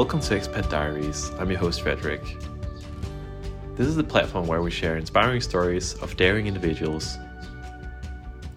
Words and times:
Welcome 0.00 0.20
to 0.20 0.34
Expat 0.34 0.70
Diaries. 0.70 1.30
I'm 1.38 1.50
your 1.50 1.60
host, 1.60 1.82
Frederick. 1.82 2.22
This 3.76 3.86
is 3.86 3.96
the 3.96 4.02
platform 4.02 4.46
where 4.46 4.62
we 4.62 4.70
share 4.70 4.96
inspiring 4.96 5.42
stories 5.42 5.92
of 5.96 6.16
daring 6.16 6.46
individuals. 6.46 7.18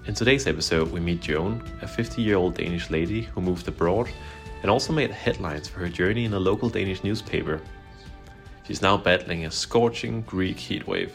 In 0.06 0.14
today's 0.14 0.48
episode, 0.48 0.89
we 0.89 1.02
meet 1.02 1.20
Joan, 1.20 1.61
a 1.82 1.88
50 1.88 2.21
year 2.21 2.38
old 2.38 2.56
Danish 2.56 2.89
lady 2.89 3.24
who 3.24 3.42
moved 3.42 3.68
abroad 3.68 4.10
and 4.61 4.71
also 4.71 4.93
made 4.93 5.11
headlines 5.11 5.68
for 5.68 5.79
her 5.79 5.89
journey 5.89 6.24
in 6.24 6.32
a 6.32 6.39
local 6.39 6.69
Danish 6.69 7.04
newspaper. 7.04 7.60
She's 8.66 8.82
now 8.82 8.96
battling 8.96 9.46
a 9.46 9.52
scorching 9.52 10.21
Greek 10.21 10.55
heatwave. 10.55 11.11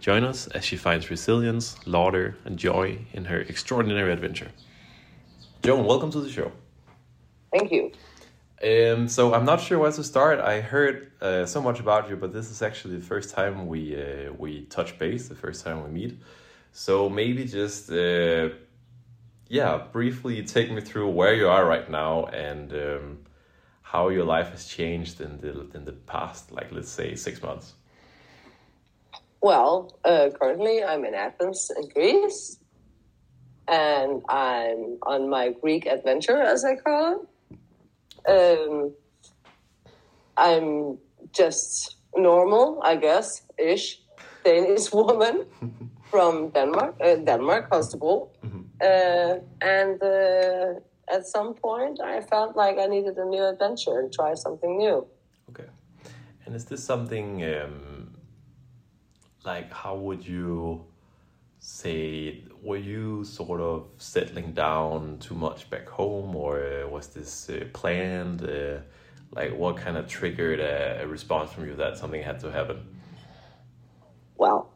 Join 0.00 0.24
us 0.24 0.48
as 0.48 0.64
she 0.64 0.76
finds 0.76 1.08
resilience, 1.08 1.76
laughter, 1.86 2.36
and 2.46 2.58
joy 2.58 2.98
in 3.12 3.24
her 3.26 3.42
extraordinary 3.42 4.12
adventure. 4.12 4.50
Joan, 5.62 5.84
welcome 5.86 6.10
to 6.10 6.20
the 6.20 6.32
show. 6.32 6.50
Thank 7.52 7.70
you. 7.70 7.92
Um, 8.62 9.06
so 9.08 9.34
I'm 9.34 9.44
not 9.44 9.60
sure 9.60 9.78
where 9.78 9.92
to 9.92 10.02
start. 10.02 10.40
I 10.40 10.60
heard 10.60 11.12
uh, 11.20 11.44
so 11.44 11.60
much 11.60 11.78
about 11.78 12.08
you, 12.08 12.16
but 12.16 12.32
this 12.32 12.50
is 12.50 12.62
actually 12.62 12.96
the 12.96 13.04
first 13.04 13.34
time 13.34 13.66
we 13.66 13.94
uh, 13.94 14.32
we 14.32 14.62
touch 14.64 14.98
base, 14.98 15.28
the 15.28 15.34
first 15.34 15.62
time 15.62 15.84
we 15.84 15.90
meet. 15.90 16.18
So 16.72 17.10
maybe 17.10 17.44
just 17.44 17.90
uh, 17.90 18.48
yeah, 19.48 19.84
briefly 19.92 20.42
take 20.42 20.70
me 20.70 20.80
through 20.80 21.10
where 21.10 21.34
you 21.34 21.48
are 21.48 21.66
right 21.66 21.88
now 21.90 22.26
and 22.26 22.72
um, 22.72 23.18
how 23.82 24.08
your 24.08 24.24
life 24.24 24.50
has 24.50 24.66
changed 24.66 25.20
in 25.20 25.38
the 25.38 25.70
in 25.74 25.84
the 25.84 25.92
past, 25.92 26.50
like 26.50 26.72
let's 26.72 26.88
say 26.88 27.14
six 27.14 27.42
months. 27.42 27.74
Well, 29.42 29.98
uh, 30.02 30.30
currently 30.40 30.82
I'm 30.82 31.04
in 31.04 31.14
Athens 31.14 31.70
in 31.76 31.88
Greece, 31.90 32.58
and 33.68 34.22
I'm 34.30 34.98
on 35.02 35.28
my 35.28 35.52
Greek 35.60 35.84
adventure, 35.84 36.40
as 36.40 36.64
I 36.64 36.76
call 36.76 37.12
it. 37.12 37.28
Um, 38.28 38.92
I'm 40.36 40.98
just 41.32 41.96
normal, 42.16 42.80
I 42.82 42.96
guess, 42.96 43.42
ish 43.58 44.00
Danish 44.44 44.92
woman 44.98 45.46
from 46.10 46.50
Denmark, 46.50 46.96
uh, 47.00 47.16
Denmark, 47.16 47.70
Holstebro. 47.70 48.28
Mm-hmm. 48.44 48.62
Uh, 48.80 49.34
and 49.60 50.02
uh, 50.02 51.14
at 51.14 51.26
some 51.26 51.54
point, 51.54 52.00
I 52.00 52.20
felt 52.20 52.56
like 52.56 52.78
I 52.78 52.86
needed 52.86 53.16
a 53.16 53.24
new 53.24 53.44
adventure 53.44 53.98
and 54.00 54.12
try 54.12 54.34
something 54.34 54.76
new. 54.76 55.06
Okay. 55.50 55.68
And 56.44 56.54
is 56.54 56.64
this 56.64 56.84
something 56.84 57.42
um, 57.44 58.16
like 59.46 59.72
how 59.72 59.94
would 59.96 60.26
you 60.26 60.84
say 61.58 62.44
were 62.66 62.76
you 62.76 63.22
sort 63.24 63.60
of 63.60 63.86
settling 63.96 64.52
down 64.52 65.18
too 65.20 65.36
much 65.36 65.70
back 65.70 65.88
home 65.88 66.34
or 66.34 66.52
uh, 66.60 66.88
was 66.88 67.06
this 67.08 67.48
uh, 67.48 67.64
planned? 67.72 68.42
Uh, 68.42 68.78
like 69.30 69.56
what 69.56 69.76
kind 69.76 69.96
of 69.96 70.08
triggered 70.08 70.58
a, 70.58 71.02
a, 71.02 71.06
response 71.06 71.52
from 71.52 71.66
you 71.68 71.74
that 71.76 71.96
something 71.96 72.22
had 72.22 72.40
to 72.40 72.50
happen? 72.50 72.78
Well 74.36 74.72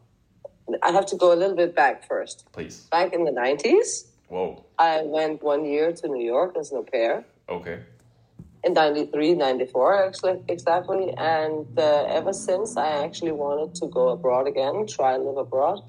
i 0.85 0.93
have 0.93 1.05
to 1.05 1.17
go 1.17 1.33
a 1.33 1.39
little 1.43 1.57
bit 1.57 1.75
back 1.75 2.07
first. 2.07 2.47
Please. 2.53 2.77
Back 2.93 3.13
in 3.13 3.25
the 3.25 3.33
90s 3.33 4.07
whoa. 4.29 4.65
I 4.79 5.03
went 5.03 5.43
one 5.43 5.65
year 5.65 5.91
to 5.91 6.09
new 6.09 6.25
york 6.25 6.57
as 6.57 6.71
an 6.71 6.79
au 6.79 6.85
pair. 6.85 7.25
Okay. 7.49 7.81
In 8.63 8.73
93 8.75 9.35
94 9.35 10.07
actually 10.07 10.37
exactly. 10.47 11.13
And 11.17 11.67
uh, 11.77 12.19
ever 12.19 12.33
since 12.33 12.77
i 12.77 12.89
actually 13.05 13.33
wanted 13.33 13.75
to 13.81 13.87
go 13.89 14.11
abroad 14.11 14.47
again 14.47 14.87
try 14.87 15.15
and 15.17 15.25
live 15.25 15.39
abroad. 15.39 15.81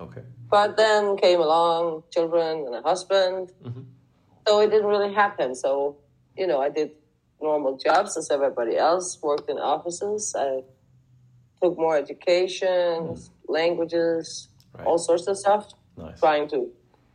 Okay 0.00 0.24
but 0.48 0.76
then 0.76 1.16
came 1.16 1.40
along 1.40 2.04
children 2.10 2.64
and 2.66 2.74
a 2.74 2.82
husband. 2.82 3.52
Mm-hmm. 3.64 3.82
So 4.46 4.60
it 4.60 4.70
didn't 4.70 4.86
really 4.86 5.12
happen. 5.12 5.54
So, 5.54 5.96
you 6.36 6.46
know, 6.46 6.60
I 6.60 6.68
did 6.68 6.92
normal 7.40 7.76
jobs 7.76 8.16
as 8.16 8.30
everybody 8.30 8.76
else, 8.76 9.18
worked 9.22 9.50
in 9.50 9.58
offices. 9.58 10.34
I 10.38 10.62
took 11.62 11.76
more 11.78 11.96
education, 11.96 12.68
mm. 12.68 13.30
languages, 13.48 14.48
right. 14.76 14.86
all 14.86 14.98
sorts 14.98 15.26
of 15.26 15.36
stuff, 15.36 15.72
nice. 15.96 16.18
trying 16.20 16.48
to 16.50 16.70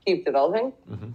keep 0.06 0.26
developing. 0.26 0.74
Mm-hmm. 0.90 1.12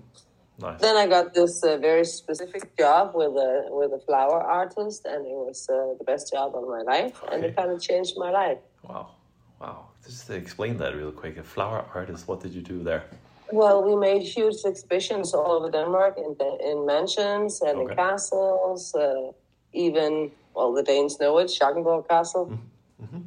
Nice. 0.59 0.81
Then 0.81 0.97
I 0.97 1.07
got 1.07 1.35
this 1.35 1.63
uh, 1.63 1.77
very 1.77 2.05
specific 2.05 2.77
job 2.79 3.13
with 3.15 3.33
a 3.33 3.67
with 3.69 3.93
a 3.93 3.99
flower 4.07 4.41
artist, 4.43 5.05
and 5.05 5.27
it 5.27 5.33
was 5.35 5.69
uh, 5.69 5.93
the 5.99 6.05
best 6.05 6.33
job 6.33 6.55
of 6.55 6.67
my 6.67 6.81
life, 6.81 7.23
okay. 7.23 7.35
and 7.35 7.45
it 7.45 7.55
kind 7.55 7.71
of 7.71 7.81
changed 7.81 8.15
my 8.17 8.31
life. 8.31 8.59
Wow, 8.83 9.17
wow! 9.61 9.89
Just 10.07 10.31
explain 10.31 10.77
that 10.79 10.95
real 10.97 11.11
quick. 11.11 11.37
A 11.37 11.43
flower 11.43 11.85
artist, 11.95 12.29
what 12.29 12.41
did 12.41 12.55
you 12.55 12.63
do 12.63 12.83
there? 12.83 13.05
Well, 13.53 13.83
we 13.83 13.97
made 13.97 14.23
huge 14.23 14.57
exhibitions 14.65 15.35
all 15.35 15.53
over 15.53 15.71
Denmark 15.71 16.19
in, 16.19 16.37
in 16.61 16.87
mansions 16.87 17.61
and 17.61 17.79
okay. 17.79 17.91
in 17.91 17.97
castles. 17.97 18.95
Uh, 18.95 19.33
even, 19.73 20.31
well, 20.55 20.73
the 20.73 20.83
Danes 20.83 21.19
know 21.21 21.39
it, 21.39 21.49
Schackenborg 21.49 22.09
Castle. 22.09 22.47
Mm-hmm. 22.47 23.05
mm-hmm. 23.05 23.21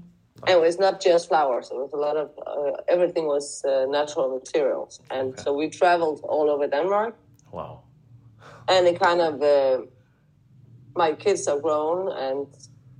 And 0.48 0.50
it 0.50 0.62
was 0.62 0.80
not 0.80 1.02
just 1.02 1.28
flowers. 1.28 1.70
It 1.70 1.76
was 1.76 1.92
a 1.92 1.98
lot 1.98 2.16
of, 2.16 2.32
uh, 2.48 2.82
everything 2.88 3.26
was 3.28 3.62
uh, 3.66 3.86
natural 3.90 4.30
materials. 4.30 5.02
And 5.12 5.34
okay. 5.34 5.44
so 5.44 5.54
we 5.54 5.70
traveled 5.70 6.22
all 6.24 6.50
over 6.50 6.66
Denmark. 6.66 7.16
Wow. 7.52 7.82
and 8.70 8.88
it 8.88 9.00
kind 9.00 9.20
of, 9.20 9.42
uh, 9.42 9.82
my 10.96 11.14
kids 11.14 11.48
are 11.48 11.60
grown 11.60 12.12
and 12.12 12.48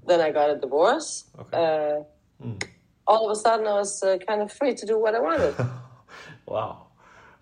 then 0.06 0.20
I 0.20 0.32
got 0.32 0.50
a 0.50 0.58
divorce. 0.58 1.26
Okay. 1.40 2.04
Mm 2.44 2.69
all 3.10 3.26
of 3.26 3.32
a 3.32 3.40
sudden 3.40 3.66
I 3.68 3.74
was 3.74 4.04
uh, 4.04 4.18
kind 4.26 4.42
of 4.42 4.52
free 4.54 4.76
to 4.76 4.86
do 4.86 4.98
what 4.98 5.16
I 5.16 5.20
wanted. 5.20 5.56
wow. 6.46 6.88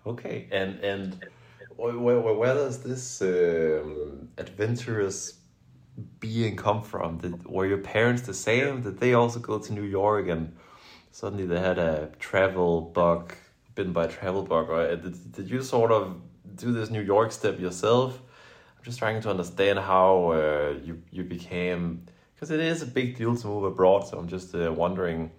Okay. 0.06 0.48
And 0.50 0.80
and 0.80 1.24
where, 1.76 2.18
where 2.18 2.54
does 2.54 2.82
this 2.82 3.22
um, 3.22 4.28
adventurous 4.38 5.38
being 6.18 6.56
come 6.56 6.82
from? 6.82 7.18
Did, 7.18 7.46
were 7.46 7.66
your 7.66 7.78
parents 7.78 8.22
the 8.22 8.34
same? 8.34 8.82
Did 8.82 8.98
they 8.98 9.14
also 9.14 9.38
go 9.38 9.58
to 9.58 9.72
New 9.72 9.84
York 9.84 10.28
and 10.28 10.56
suddenly 11.12 11.46
they 11.46 11.60
had 11.60 11.78
a 11.78 12.10
travel 12.18 12.80
bug, 12.80 13.34
bitten 13.74 13.92
by 13.92 14.06
a 14.06 14.08
travel 14.08 14.42
bug? 14.42 14.70
Or 14.70 14.96
did, 14.96 15.32
did 15.32 15.50
you 15.50 15.62
sort 15.62 15.92
of 15.92 16.20
do 16.56 16.72
this 16.72 16.90
New 16.90 17.02
York 17.02 17.30
step 17.30 17.60
yourself? 17.60 18.20
I'm 18.76 18.84
just 18.84 18.98
trying 18.98 19.20
to 19.20 19.30
understand 19.30 19.78
how 19.78 20.32
uh, 20.32 20.74
you, 20.82 21.02
you 21.12 21.22
became, 21.22 22.06
because 22.34 22.50
it 22.50 22.60
is 22.60 22.82
a 22.82 22.86
big 22.86 23.16
deal 23.16 23.36
to 23.36 23.46
move 23.46 23.64
abroad. 23.64 24.08
So 24.08 24.18
I'm 24.18 24.28
just 24.28 24.54
uh, 24.54 24.72
wondering 24.72 25.30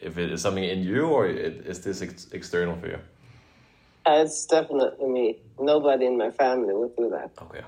if 0.00 0.18
it 0.18 0.32
is 0.32 0.42
something 0.42 0.64
in 0.64 0.82
you 0.82 1.06
or 1.06 1.26
it, 1.26 1.66
is 1.66 1.80
this 1.80 2.02
ex 2.02 2.28
external 2.32 2.76
for 2.76 2.88
you? 2.88 2.98
Uh, 4.06 4.22
it's 4.24 4.46
definitely 4.46 5.06
me. 5.06 5.36
Nobody 5.58 6.06
in 6.06 6.16
my 6.16 6.30
family 6.30 6.74
would 6.74 6.96
do 6.96 7.10
that. 7.10 7.30
Okay. 7.42 7.64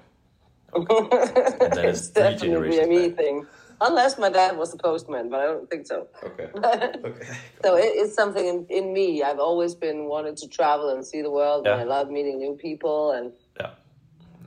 okay. 0.74 1.88
it's 1.88 2.08
definitely 2.08 2.78
a 2.80 2.86
me 2.86 3.10
thing. 3.10 3.46
Unless 3.80 4.16
my 4.16 4.30
dad 4.30 4.56
was 4.56 4.72
a 4.72 4.76
postman, 4.76 5.28
but 5.28 5.40
I 5.40 5.44
don't 5.44 5.68
think 5.68 5.86
so. 5.86 6.06
Okay. 6.22 6.48
okay. 7.04 7.26
so 7.64 7.76
it, 7.76 7.92
it's 7.96 8.14
something 8.14 8.46
in, 8.46 8.66
in 8.70 8.92
me. 8.92 9.22
I've 9.22 9.40
always 9.40 9.74
been 9.74 10.04
wanting 10.06 10.36
to 10.36 10.48
travel 10.48 10.88
and 10.88 11.04
see 11.04 11.20
the 11.20 11.30
world, 11.30 11.66
yeah. 11.66 11.72
and 11.72 11.80
I 11.82 11.84
love 11.84 12.08
meeting 12.08 12.38
new 12.38 12.54
people 12.54 13.10
and 13.10 13.32
yeah. 13.60 13.70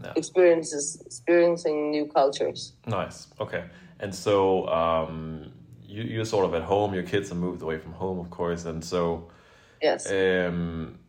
Yeah. 0.03 0.13
experiences, 0.16 1.01
experiencing 1.06 1.91
new 1.91 2.07
cultures. 2.07 2.74
Nice. 2.88 3.28
Okay. 3.40 3.66
And 4.00 4.13
so, 4.13 4.68
um, 4.69 5.51
you 5.95 6.03
you're 6.03 6.25
sort 6.25 6.45
of 6.45 6.53
at 6.53 6.63
home. 6.63 6.94
Your 6.94 7.03
kids 7.03 7.29
have 7.29 7.38
moved 7.38 7.61
away 7.61 7.78
from 7.78 7.94
home, 7.94 8.19
of 8.19 8.29
course, 8.29 8.66
and 8.66 8.83
so 8.83 9.29
yes. 9.81 10.09
Um, 10.11 11.00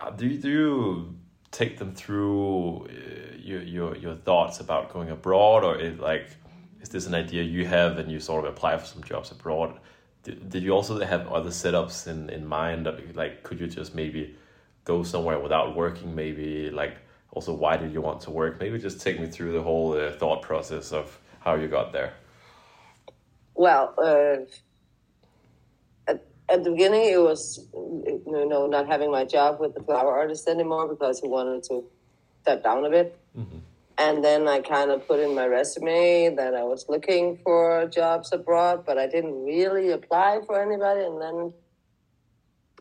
uh, 0.00 0.10
do 0.10 0.26
you, 0.26 0.38
do 0.38 0.48
you 0.48 1.16
take 1.50 1.78
them 1.78 1.94
through 1.94 2.86
uh, 2.86 3.36
your 3.38 3.62
your 3.62 3.96
your 3.96 4.14
thoughts 4.16 4.60
about 4.60 4.92
going 4.92 5.10
abroad, 5.10 5.64
or 5.64 5.80
is 5.80 5.98
like 5.98 6.28
is 6.82 6.88
this 6.90 7.06
an 7.06 7.14
idea 7.14 7.42
you 7.42 7.66
have 7.66 7.98
and 7.98 8.10
you 8.10 8.20
sort 8.20 8.44
of 8.44 8.52
apply 8.52 8.76
for 8.76 8.86
some 8.86 9.02
jobs 9.02 9.30
abroad? 9.30 9.78
Did, 10.24 10.50
did 10.50 10.62
you 10.62 10.72
also 10.72 11.04
have 11.04 11.26
other 11.28 11.50
setups 11.50 12.06
in 12.06 12.28
in 12.30 12.46
mind? 12.46 12.88
Like, 13.14 13.42
could 13.42 13.60
you 13.60 13.66
just 13.66 13.94
maybe 13.94 14.36
go 14.84 15.02
somewhere 15.02 15.38
without 15.38 15.76
working? 15.76 16.14
Maybe 16.14 16.70
like 16.70 16.96
also 17.30 17.54
why 17.54 17.76
did 17.76 17.92
you 17.92 18.02
want 18.02 18.20
to 18.22 18.30
work? 18.30 18.60
Maybe 18.60 18.78
just 18.78 19.00
take 19.00 19.18
me 19.18 19.26
through 19.26 19.52
the 19.52 19.62
whole 19.62 19.92
uh, 19.94 20.12
thought 20.12 20.42
process 20.42 20.92
of 20.92 21.18
how 21.40 21.54
you 21.54 21.68
got 21.68 21.92
there. 21.92 22.12
Well, 23.54 23.94
uh, 23.98 24.36
at, 26.10 26.24
at 26.48 26.64
the 26.64 26.70
beginning, 26.70 27.04
it 27.12 27.20
was 27.20 27.66
you 27.72 28.46
know 28.48 28.66
not 28.66 28.86
having 28.86 29.10
my 29.10 29.24
job 29.24 29.60
with 29.60 29.74
the 29.74 29.82
flower 29.82 30.12
artist 30.12 30.48
anymore 30.48 30.88
because 30.88 31.20
he 31.20 31.28
wanted 31.28 31.62
to 31.64 31.84
step 32.42 32.62
down 32.64 32.84
a 32.84 32.90
bit. 32.90 33.18
Mm-hmm. 33.36 33.58
And 33.98 34.24
then 34.24 34.48
I 34.48 34.60
kind 34.60 34.90
of 34.90 35.06
put 35.06 35.20
in 35.20 35.34
my 35.34 35.46
resume 35.46 36.34
that 36.34 36.54
I 36.54 36.64
was 36.64 36.86
looking 36.88 37.38
for 37.44 37.86
jobs 37.86 38.32
abroad, 38.32 38.84
but 38.86 38.98
I 38.98 39.06
didn't 39.06 39.44
really 39.44 39.90
apply 39.90 40.40
for 40.46 40.60
anybody. 40.60 41.04
And 41.04 41.20
then 41.20 41.52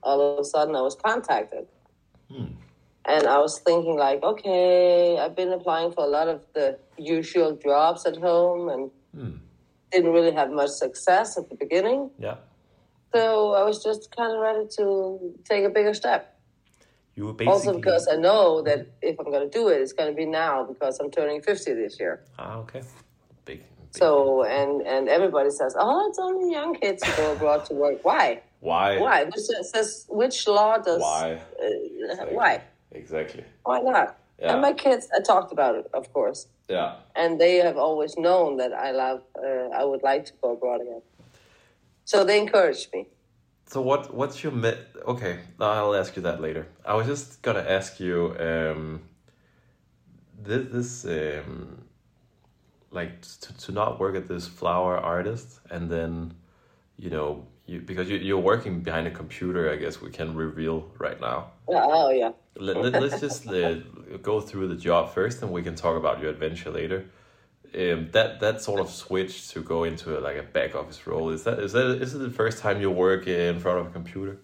all 0.04 0.22
of 0.22 0.40
a 0.40 0.46
sudden, 0.46 0.76
I 0.76 0.82
was 0.82 0.96
contacted. 0.96 1.68
Hmm. 2.32 2.46
And 3.06 3.28
I 3.28 3.40
was 3.40 3.60
thinking, 3.60 3.98
like, 3.98 4.24
okay, 4.24 5.20
I've 5.20 5.36
been 5.36 5.52
applying 5.52 5.92
for 5.92 6.06
a 6.06 6.08
lot 6.08 6.28
of 6.28 6.46
the 6.54 6.80
usual 6.98 7.56
jobs 7.56 8.06
at 8.06 8.16
home, 8.18 8.70
and 8.70 8.92
hmm 9.14 9.38
didn't 9.92 10.12
really 10.12 10.32
have 10.32 10.52
much 10.52 10.70
success 10.70 11.38
at 11.38 11.50
the 11.50 11.56
beginning. 11.56 12.10
Yeah. 12.18 12.36
So 13.14 13.54
I 13.54 13.64
was 13.64 13.84
just 13.84 14.16
kind 14.16 14.34
of 14.34 14.40
ready 14.40 14.68
to 14.78 15.34
take 15.44 15.66
a 15.66 15.70
bigger 15.70 15.94
step. 15.94 16.40
You 17.16 17.26
were 17.26 17.34
basically 17.34 17.54
Also 17.54 17.74
because 17.74 18.08
I 18.08 18.16
know 18.16 18.62
that 18.62 18.88
if 19.02 19.20
I'm 19.20 19.30
going 19.32 19.50
to 19.50 19.58
do 19.60 19.68
it, 19.68 19.82
it's 19.82 19.92
going 19.92 20.10
to 20.10 20.16
be 20.16 20.26
now 20.26 20.64
because 20.64 20.98
I'm 21.00 21.12
turning 21.12 21.42
50 21.42 21.74
this 21.74 22.00
year. 22.00 22.24
ah 22.40 22.58
okay, 22.60 22.82
big. 23.44 23.60
big 23.60 23.66
So 23.92 24.44
and 24.46 24.82
and 24.88 25.10
everybody 25.10 25.50
says, 25.50 25.76
oh, 25.78 26.08
it's 26.08 26.20
only 26.20 26.54
young 26.54 26.74
kids 26.76 27.04
who 27.04 27.12
go 27.18 27.34
abroad 27.34 27.66
to 27.66 27.74
work. 27.74 28.00
Why? 28.04 28.42
why 28.62 28.98
Why? 28.98 29.26
Which 29.26 29.46
says 29.74 30.06
which 30.08 30.48
law 30.48 30.78
does? 30.78 31.02
why 31.02 31.42
Uh, 31.62 32.26
why? 32.32 32.62
exactly 32.94 33.44
Why 33.64 33.82
not? 33.82 34.18
Yeah. 34.42 34.54
And 34.54 34.62
my 34.62 34.74
kids, 34.74 35.08
I 35.16 35.22
talked 35.22 35.52
about 35.52 35.76
it, 35.76 35.88
of 35.94 36.12
course, 36.12 36.48
yeah 36.68 36.96
and 37.16 37.40
they 37.40 37.58
have 37.58 37.78
always 37.78 38.18
known 38.18 38.58
that 38.58 38.74
I 38.74 38.92
love. 38.92 39.24
Uh, 39.38 39.70
I 39.74 39.84
would 39.84 40.04
like 40.04 40.26
to 40.26 40.34
go 40.42 40.54
abroad 40.54 40.82
again. 40.82 41.02
So 42.06 42.24
they 42.24 42.40
encouraged 42.40 42.94
me. 42.94 43.08
So 43.66 43.82
what 43.82 44.14
what's 44.14 44.44
your 44.44 44.52
me- 44.52 44.84
okay? 45.08 45.40
I'll 45.60 45.96
ask 45.96 46.16
you 46.16 46.22
that 46.24 46.42
later. 46.42 46.68
I 46.86 46.94
was 46.96 47.08
just 47.08 47.42
gonna 47.42 47.66
ask 47.68 48.00
you 48.00 48.36
um, 48.40 49.02
this 50.42 50.68
this 50.72 51.06
um, 51.06 51.86
like 52.92 53.22
to, 53.22 53.58
to 53.58 53.72
not 53.72 54.00
work 54.00 54.16
at 54.16 54.28
this 54.28 54.48
flower 54.48 54.98
artist 54.98 55.60
and 55.70 55.90
then 55.90 56.34
you 56.98 57.10
know 57.10 57.46
you 57.66 57.80
because 57.80 58.10
you 58.10 58.18
you're 58.18 58.46
working 58.54 58.82
behind 58.82 59.08
a 59.08 59.12
computer. 59.12 59.72
I 59.72 59.78
guess 59.78 60.02
we 60.02 60.12
can 60.12 60.36
reveal 60.36 60.92
right 60.98 61.20
now. 61.20 61.52
Oh 61.68 62.10
yeah. 62.10 62.32
Let, 62.58 62.96
us 62.96 63.20
just 63.20 63.48
uh, 63.48 63.76
go 64.22 64.42
through 64.42 64.68
the 64.68 64.76
job 64.76 65.14
first, 65.14 65.42
and 65.42 65.52
we 65.52 65.64
can 65.64 65.76
talk 65.76 65.96
about 65.98 66.22
your 66.22 66.30
adventure 66.30 66.70
later. 66.70 67.06
Um, 67.74 68.10
that 68.12 68.42
that 68.42 68.62
sort 68.62 68.82
of 68.82 68.90
switch 68.90 69.48
to 69.52 69.62
go 69.62 69.86
into 69.86 70.18
a, 70.18 70.20
like 70.20 70.36
a 70.36 70.44
back 70.44 70.76
office 70.76 71.08
role 71.08 71.30
is 71.30 71.44
that 71.46 71.60
is 71.60 71.72
that 71.72 72.02
is 72.02 72.14
it 72.14 72.18
the 72.18 72.30
first 72.30 72.58
time 72.58 72.82
you 72.82 72.92
work 72.92 73.28
in 73.28 73.60
front 73.62 73.80
of 73.80 73.88
a 73.88 73.90
computer? 73.92 74.40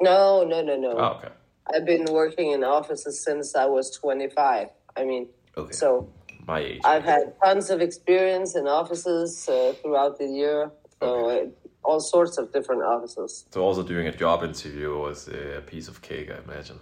No, 0.00 0.42
no, 0.42 0.62
no, 0.62 0.76
no. 0.76 0.92
Oh, 0.92 1.18
okay. 1.18 1.28
I've 1.72 1.84
been 1.84 2.06
working 2.06 2.52
in 2.52 2.64
offices 2.64 3.22
since 3.22 3.54
I 3.54 3.66
was 3.66 3.90
25. 3.90 4.68
I 4.96 5.04
mean, 5.04 5.28
Okay. 5.56 5.72
so 5.72 6.10
My 6.46 6.60
age. 6.60 6.80
I've 6.84 7.04
had 7.04 7.34
tons 7.44 7.68
of 7.70 7.82
experience 7.82 8.56
in 8.56 8.66
offices 8.66 9.48
uh, 9.48 9.74
throughout 9.82 10.18
the 10.18 10.26
year. 10.26 10.72
So 11.00 11.30
uh, 11.30 11.46
all 11.84 12.00
sorts 12.00 12.38
of 12.38 12.52
different 12.52 12.82
offices. 12.82 13.44
so 13.50 13.62
also 13.62 13.82
doing 13.82 14.06
a 14.06 14.16
job 14.16 14.42
interview 14.42 14.98
was 14.98 15.28
a 15.28 15.62
piece 15.66 15.88
of 15.88 16.00
cake, 16.00 16.30
I 16.30 16.38
imagine. 16.50 16.80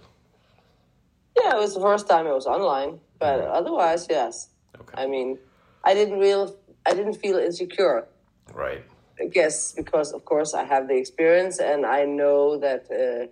Yeah, 1.39 1.55
it 1.55 1.59
was 1.59 1.73
the 1.73 1.81
first 1.81 2.07
time 2.07 2.27
it 2.27 2.33
was 2.33 2.45
online, 2.45 2.99
but 3.19 3.39
otherwise, 3.41 4.07
yes. 4.09 4.49
Okay. 4.79 5.01
I 5.01 5.07
mean, 5.07 5.37
I 5.83 5.93
didn't 5.93 6.19
real, 6.19 6.55
I 6.85 6.93
didn't 6.93 7.15
feel 7.15 7.37
insecure. 7.37 8.07
Right. 8.53 8.83
I 9.19 9.25
guess 9.27 9.71
because 9.73 10.13
of 10.13 10.25
course 10.25 10.53
I 10.53 10.63
have 10.63 10.87
the 10.87 10.95
experience 10.97 11.59
and 11.59 11.85
I 11.85 12.05
know 12.05 12.57
that. 12.57 12.85
Uh, 12.91 13.27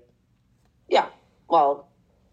yeah, 0.87 1.07
well, 1.49 1.89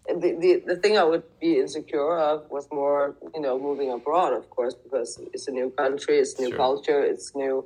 the, 0.08 0.36
the 0.40 0.62
the 0.66 0.76
thing 0.76 0.96
I 0.96 1.04
would 1.04 1.24
be 1.40 1.58
insecure 1.58 2.16
of 2.18 2.48
was 2.50 2.68
more, 2.70 3.16
you 3.34 3.40
know, 3.40 3.58
moving 3.58 3.90
abroad, 3.92 4.32
of 4.34 4.48
course, 4.50 4.74
because 4.74 5.18
it's 5.32 5.48
a 5.48 5.50
new 5.50 5.70
country, 5.70 6.18
it's 6.18 6.38
new 6.38 6.48
Sure. 6.48 6.56
culture, 6.56 7.00
it's 7.02 7.34
new. 7.34 7.64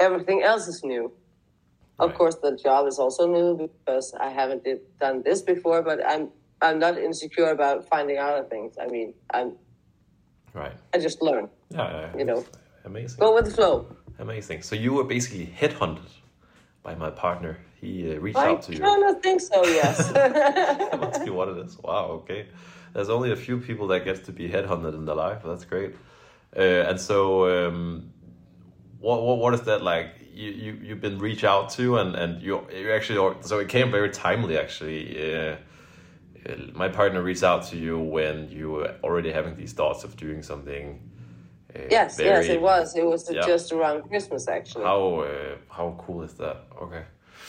Everything 0.00 0.42
else 0.42 0.66
is 0.68 0.82
new. 0.82 1.12
Of 2.00 2.14
course, 2.14 2.34
the 2.42 2.56
job 2.56 2.88
is 2.88 2.98
also 2.98 3.26
new 3.28 3.56
because 3.56 4.14
I 4.18 4.30
haven't 4.30 4.64
did, 4.64 4.80
done 4.98 5.22
this 5.22 5.42
before, 5.42 5.80
but 5.82 6.04
I'm 6.04 6.30
I'm 6.62 6.78
not 6.78 6.96
insecure 6.98 7.50
about 7.50 7.88
finding 7.88 8.16
out 8.18 8.38
of 8.38 8.48
things. 8.48 8.74
I 8.80 8.86
mean, 8.86 9.14
I'm 9.32 9.56
Right. 10.54 10.72
I 10.94 10.98
just 10.98 11.20
learn, 11.20 11.48
Yeah. 11.70 11.90
yeah, 12.12 12.16
You 12.16 12.24
know. 12.24 12.44
Amazing. 12.84 13.18
go 13.18 13.34
with 13.34 13.46
the 13.46 13.50
flow. 13.50 13.86
Amazing. 14.18 14.62
So 14.62 14.76
you 14.76 14.92
were 14.92 15.04
basically 15.04 15.46
headhunted 15.46 16.08
by 16.82 16.94
my 16.94 17.10
partner. 17.10 17.58
He 17.80 18.14
uh, 18.14 18.20
reached 18.20 18.38
I 18.38 18.50
out 18.50 18.62
to 18.62 18.72
you. 18.72 18.78
kind 18.80 19.04
of 19.04 19.20
think 19.20 19.40
so. 19.40 19.64
Yes. 19.64 20.12
that 20.12 21.00
must 21.00 21.24
be 21.24 21.30
what 21.30 21.48
it 21.48 21.58
is. 21.58 21.76
Wow. 21.78 22.06
Okay. 22.22 22.46
There's 22.92 23.08
only 23.10 23.32
a 23.32 23.36
few 23.36 23.58
people 23.58 23.88
that 23.88 24.04
gets 24.04 24.20
to 24.26 24.32
be 24.32 24.48
headhunted 24.48 24.94
in 24.94 25.04
their 25.06 25.16
life. 25.16 25.42
That's 25.44 25.64
great. 25.64 25.94
Uh, 26.56 26.60
and 26.90 27.00
so, 27.00 27.66
um, 27.68 28.10
what, 29.00 29.22
what 29.24 29.38
what 29.38 29.54
is 29.54 29.62
that 29.62 29.82
like? 29.82 30.10
You 30.32 30.50
you 30.50 30.72
you've 30.82 31.00
been 31.00 31.18
reached 31.18 31.42
out 31.44 31.70
to, 31.70 31.96
and 31.98 32.14
and 32.14 32.40
you 32.40 32.64
you 32.72 32.92
actually 32.92 33.34
so 33.40 33.58
it 33.58 33.68
came 33.68 33.90
very 33.90 34.10
timely. 34.10 34.56
Actually, 34.56 35.00
uh, 35.18 35.56
my 36.74 36.88
partner 36.88 37.22
reached 37.22 37.42
out 37.42 37.62
to 37.70 37.76
you 37.76 37.98
when 37.98 38.48
you 38.50 38.70
were 38.70 38.94
already 39.02 39.32
having 39.32 39.56
these 39.56 39.72
thoughts 39.72 40.04
of 40.04 40.16
doing 40.16 40.42
something. 40.42 41.00
Uh, 41.74 41.80
yes, 41.90 42.18
yes, 42.20 42.46
it 42.46 42.60
was. 42.60 42.96
It 42.96 43.04
was 43.06 43.30
Yeah. 43.30 43.46
just 43.46 43.72
around 43.72 44.02
Christmas, 44.08 44.46
actually. 44.48 44.84
How 44.84 45.20
uh, 45.20 45.56
how 45.68 45.94
cool 45.98 46.22
is 46.22 46.34
that? 46.34 46.58
Okay. 46.80 47.04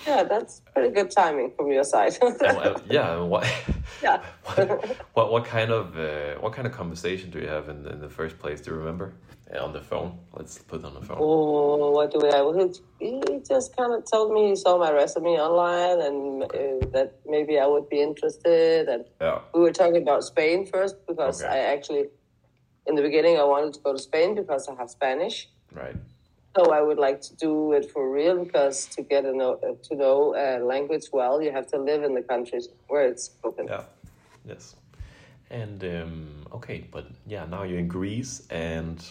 Yeah, 0.07 0.23
that's 0.23 0.61
pretty 0.73 0.93
good 0.93 1.11
timing 1.11 1.51
from 1.55 1.71
your 1.71 1.83
side. 1.83 2.17
And, 2.21 2.41
uh, 2.41 2.79
yeah. 2.89 3.19
What, 3.19 3.47
yeah. 4.03 4.23
what 5.13 5.31
what 5.31 5.45
kind 5.45 5.71
of 5.71 5.97
uh, 5.97 6.35
what 6.39 6.53
kind 6.53 6.67
of 6.67 6.73
conversation 6.73 7.29
do 7.31 7.39
you 7.39 7.47
have 7.47 7.69
in, 7.69 7.87
in 7.87 7.99
the 7.99 8.09
first 8.09 8.37
place? 8.39 8.61
Do 8.61 8.71
you 8.71 8.77
remember? 8.77 9.13
Uh, 9.53 9.63
on 9.63 9.73
the 9.73 9.81
phone. 9.81 10.17
Let's 10.33 10.57
put 10.57 10.79
it 10.79 10.85
on 10.85 10.95
the 10.95 11.01
phone. 11.01 11.17
Oh, 11.19 11.91
what 11.91 12.09
do 12.11 12.17
we 12.19 12.29
have? 12.29 12.47
He, 12.99 13.21
he 13.27 13.39
just 13.47 13.75
kind 13.77 13.93
of 13.93 14.03
told 14.11 14.33
me 14.33 14.49
he 14.49 14.55
saw 14.55 14.79
my 14.79 14.91
resume 14.91 15.37
online 15.39 16.01
and 16.01 16.43
uh, 16.43 16.87
that 16.93 17.19
maybe 17.27 17.59
I 17.59 17.67
would 17.67 17.87
be 17.87 18.01
interested. 18.01 18.89
And 18.89 19.05
Yeah. 19.21 19.41
we 19.53 19.61
were 19.61 19.71
talking 19.71 20.01
about 20.01 20.23
Spain 20.23 20.65
first 20.65 20.95
because 21.07 21.43
Okay. 21.43 21.53
I 21.53 21.59
actually, 21.73 22.05
in 22.87 22.95
the 22.95 23.03
beginning, 23.03 23.37
I 23.37 23.43
wanted 23.43 23.75
to 23.75 23.81
go 23.81 23.93
to 23.93 23.99
Spain 23.99 24.33
because 24.33 24.67
I 24.67 24.73
have 24.79 24.89
Spanish. 24.89 25.47
Right. 25.71 25.95
So 26.55 26.71
I 26.71 26.81
would 26.81 26.97
like 26.97 27.19
to 27.21 27.35
do 27.35 27.73
it 27.73 27.91
for 27.91 28.09
real 28.09 28.45
because 28.45 28.85
to 28.95 29.01
get 29.01 29.25
a 29.25 29.33
know, 29.33 29.59
uh, 29.61 29.73
to 29.89 29.95
know 29.95 30.35
a 30.35 30.63
language 30.63 31.07
well, 31.11 31.41
you 31.41 31.51
have 31.51 31.67
to 31.67 31.77
live 31.77 32.03
in 32.03 32.13
the 32.13 32.21
countries 32.21 32.69
where 32.87 33.05
it's 33.05 33.23
spoken. 33.23 33.67
Yeah. 33.67 33.83
Yes. 34.47 34.75
And 35.49 35.83
um, 35.83 36.45
okay, 36.53 36.87
but 36.91 37.07
yeah, 37.27 37.45
now 37.45 37.63
you're 37.63 37.79
in 37.79 37.87
Greece, 37.87 38.47
and 38.49 39.03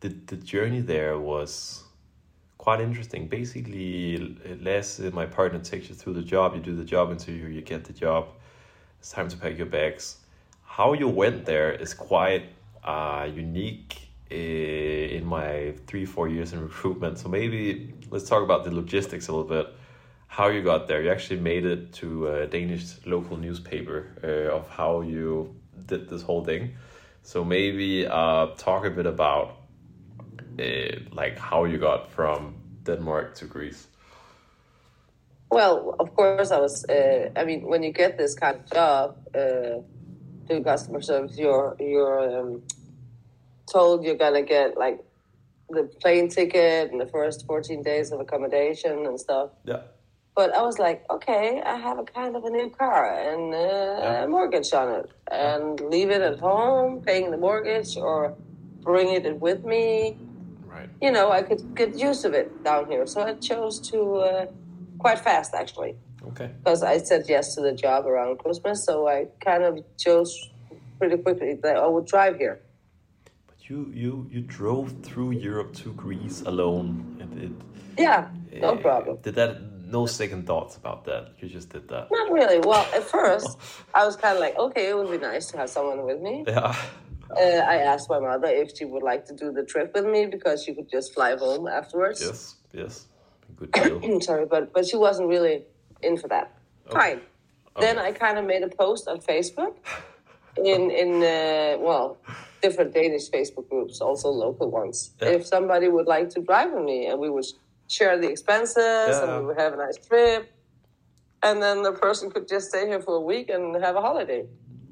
the 0.00 0.08
the 0.26 0.36
journey 0.36 0.80
there 0.80 1.18
was 1.18 1.82
quite 2.58 2.80
interesting. 2.80 3.28
Basically, 3.28 4.36
Les, 4.60 5.00
my 5.12 5.26
partner, 5.26 5.58
takes 5.58 5.88
you 5.88 5.94
through 5.94 6.14
the 6.14 6.22
job. 6.22 6.54
You 6.54 6.60
do 6.60 6.76
the 6.76 6.84
job 6.84 7.10
interview. 7.10 7.48
You 7.48 7.62
get 7.62 7.84
the 7.84 7.92
job. 7.92 8.28
It's 9.00 9.10
time 9.10 9.28
to 9.28 9.36
pack 9.36 9.56
your 9.58 9.66
bags. 9.66 10.18
How 10.64 10.92
you 10.92 11.08
went 11.08 11.44
there 11.44 11.72
is 11.72 11.92
quite 11.92 12.44
uh, 12.84 13.28
unique 13.34 14.11
in 14.32 15.24
my 15.26 15.74
three 15.86 16.04
four 16.04 16.28
years 16.28 16.52
in 16.52 16.60
recruitment. 16.60 17.18
So 17.18 17.28
maybe 17.28 17.94
let's 18.10 18.28
talk 18.28 18.42
about 18.42 18.64
the 18.64 18.70
logistics 18.70 19.28
a 19.28 19.32
little 19.32 19.48
bit 19.48 19.66
how 20.32 20.48
you 20.48 20.62
got 20.62 20.88
there. 20.88 21.02
You 21.02 21.10
actually 21.10 21.40
made 21.40 21.66
it 21.66 21.92
to 22.00 22.26
a 22.28 22.46
Danish 22.46 22.84
local 23.04 23.36
newspaper 23.36 23.98
uh, 24.24 24.56
of 24.56 24.66
how 24.66 25.02
you 25.02 25.54
did 25.84 26.08
this 26.08 26.22
whole 26.22 26.42
thing. 26.42 26.74
So 27.22 27.44
maybe 27.44 28.06
uh, 28.06 28.46
talk 28.56 28.86
a 28.86 28.90
bit 28.90 29.04
about 29.04 29.58
uh, 30.58 30.64
like 31.12 31.36
how 31.36 31.64
you 31.64 31.76
got 31.76 32.10
from 32.10 32.54
Denmark 32.84 33.34
to 33.36 33.44
Greece. 33.44 33.88
Well, 35.50 35.96
of 36.00 36.14
course, 36.16 36.50
I 36.50 36.60
was. 36.60 36.86
I 36.88 37.44
mean, 37.44 37.66
when 37.66 37.82
you 37.82 37.92
get 37.92 38.16
this 38.16 38.34
kind 38.34 38.56
of 38.56 38.64
job, 38.72 39.16
doing 40.48 40.64
customer 40.64 41.02
service, 41.02 41.36
you're 41.36 41.76
you're 41.78 42.40
um, 42.40 42.62
told 43.72 44.04
you're 44.04 44.16
gonna 44.26 44.42
get 44.42 44.76
like 44.76 44.98
the 45.70 45.84
plane 46.02 46.28
ticket 46.28 46.90
and 46.90 47.00
the 47.00 47.06
first 47.06 47.46
14 47.46 47.82
days 47.82 48.12
of 48.12 48.20
accommodation 48.20 49.06
and 49.06 49.18
stuff. 49.18 49.50
Yeah. 49.64 49.82
But 50.34 50.54
I 50.54 50.62
was 50.62 50.78
like, 50.78 51.04
okay, 51.10 51.62
I 51.64 51.76
have 51.76 51.98
a 51.98 52.04
kind 52.04 52.34
of 52.36 52.44
a 52.44 52.50
new 52.50 52.70
car 52.70 53.04
and 53.28 53.54
uh, 53.54 54.24
a 54.24 54.28
mortgage 54.28 54.72
on 54.72 54.88
it, 55.00 55.10
and 55.30 55.78
leave 55.80 56.10
it 56.10 56.22
at 56.22 56.38
home, 56.38 57.02
paying 57.02 57.30
the 57.30 57.36
mortgage, 57.36 57.96
or 57.98 58.34
bring 58.80 59.08
it 59.12 59.40
with 59.40 59.64
me. 59.64 60.16
Right. 60.66 60.88
You 61.02 61.12
know, 61.12 61.30
I 61.30 61.42
could 61.42 61.74
get 61.74 61.98
use 61.98 62.24
of 62.24 62.32
it 62.32 62.64
down 62.64 62.86
here. 62.90 63.06
So 63.06 63.20
I 63.22 63.34
chose 63.34 63.78
to 63.90 63.98
uh, 64.16 64.46
quite 64.98 65.18
fast, 65.18 65.52
actually 65.54 65.96
Okay. 66.28 66.50
because 66.58 66.82
I 66.82 66.96
said 66.98 67.24
yes 67.28 67.54
to 67.56 67.60
the 67.60 67.72
job 67.72 68.06
around 68.06 68.38
Christmas. 68.38 68.84
So 68.84 69.08
I 69.08 69.26
kind 69.40 69.64
of 69.64 69.84
chose 69.98 70.48
pretty 70.98 71.18
quickly 71.18 71.58
that 71.62 71.76
I 71.76 71.86
would 71.86 72.06
drive 72.06 72.36
here. 72.38 72.60
You 73.68 73.90
you 73.94 74.28
you 74.30 74.40
drove 74.40 74.92
through 75.02 75.32
Europe 75.32 75.72
to 75.82 75.92
Greece 75.92 76.42
alone, 76.42 77.16
and 77.20 77.42
it. 77.42 77.52
Yeah, 77.96 78.28
no 78.60 78.70
uh, 78.70 78.76
problem. 78.76 79.18
Did 79.22 79.36
that? 79.36 79.60
No 79.86 80.06
second 80.06 80.46
thoughts 80.46 80.76
about 80.76 81.04
that. 81.04 81.34
You 81.38 81.48
just 81.48 81.68
did 81.68 81.86
that. 81.88 82.08
Not 82.10 82.32
really. 82.32 82.58
Well, 82.58 82.86
at 82.94 83.04
first, 83.04 83.58
I 83.94 84.06
was 84.06 84.16
kind 84.16 84.34
of 84.34 84.40
like, 84.40 84.56
okay, 84.58 84.88
it 84.88 84.96
would 84.96 85.10
be 85.10 85.18
nice 85.18 85.46
to 85.48 85.58
have 85.58 85.68
someone 85.68 86.02
with 86.06 86.20
me. 86.20 86.44
Yeah. 86.46 86.74
Uh, 87.30 87.60
I 87.74 87.76
asked 87.76 88.08
my 88.10 88.18
mother 88.18 88.48
if 88.48 88.76
she 88.76 88.84
would 88.84 89.02
like 89.02 89.26
to 89.26 89.34
do 89.34 89.52
the 89.52 89.64
trip 89.64 89.94
with 89.94 90.06
me 90.06 90.26
because 90.26 90.64
she 90.64 90.74
could 90.74 90.90
just 90.90 91.14
fly 91.14 91.36
home 91.36 91.68
afterwards. 91.68 92.20
Yes. 92.20 92.56
Yes. 92.72 93.06
Good 93.56 93.72
deal. 93.72 94.20
Sorry, 94.28 94.46
but 94.46 94.72
but 94.72 94.86
she 94.86 94.96
wasn't 94.96 95.28
really 95.28 95.64
in 96.02 96.16
for 96.16 96.28
that. 96.28 96.58
Fine. 96.90 97.20
Then 97.78 97.98
I 97.98 98.12
kind 98.12 98.38
of 98.38 98.44
made 98.44 98.62
a 98.62 98.68
post 98.68 99.08
on 99.08 99.20
Facebook 99.20 99.74
in 100.56 100.90
in 100.90 101.22
uh, 101.22 101.78
well 101.80 102.18
different 102.62 102.94
Danish 102.94 103.28
Facebook 103.30 103.68
groups, 103.68 104.00
also 104.00 104.28
local 104.30 104.70
ones. 104.70 104.96
Yeah. 105.20 105.30
If 105.36 105.46
somebody 105.46 105.88
would 105.88 106.06
like 106.06 106.28
to 106.30 106.40
drive 106.40 106.70
with 106.72 106.84
me, 106.84 107.06
and 107.08 107.18
we 107.20 107.28
would 107.28 107.44
share 107.88 108.16
the 108.18 108.28
expenses, 108.34 108.76
Yeah. 109.12 109.22
and 109.24 109.30
we 109.40 109.46
would 109.48 109.60
have 109.64 109.72
a 109.74 109.76
nice 109.86 109.98
trip. 110.08 110.42
and 111.48 111.60
then 111.60 111.82
the 111.82 111.90
person 112.06 112.30
could 112.30 112.46
just 112.54 112.68
stay 112.72 112.84
here 112.86 113.00
for 113.06 113.14
a 113.16 113.24
week 113.32 113.46
and 113.54 113.64
have 113.86 113.96
a 113.96 114.00
holiday, 114.08 114.42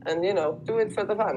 and 0.07 0.17
you 0.29 0.35
know 0.39 0.51
do 0.71 0.75
it 0.83 0.91
for 0.97 1.05
the 1.11 1.15
fun. 1.23 1.37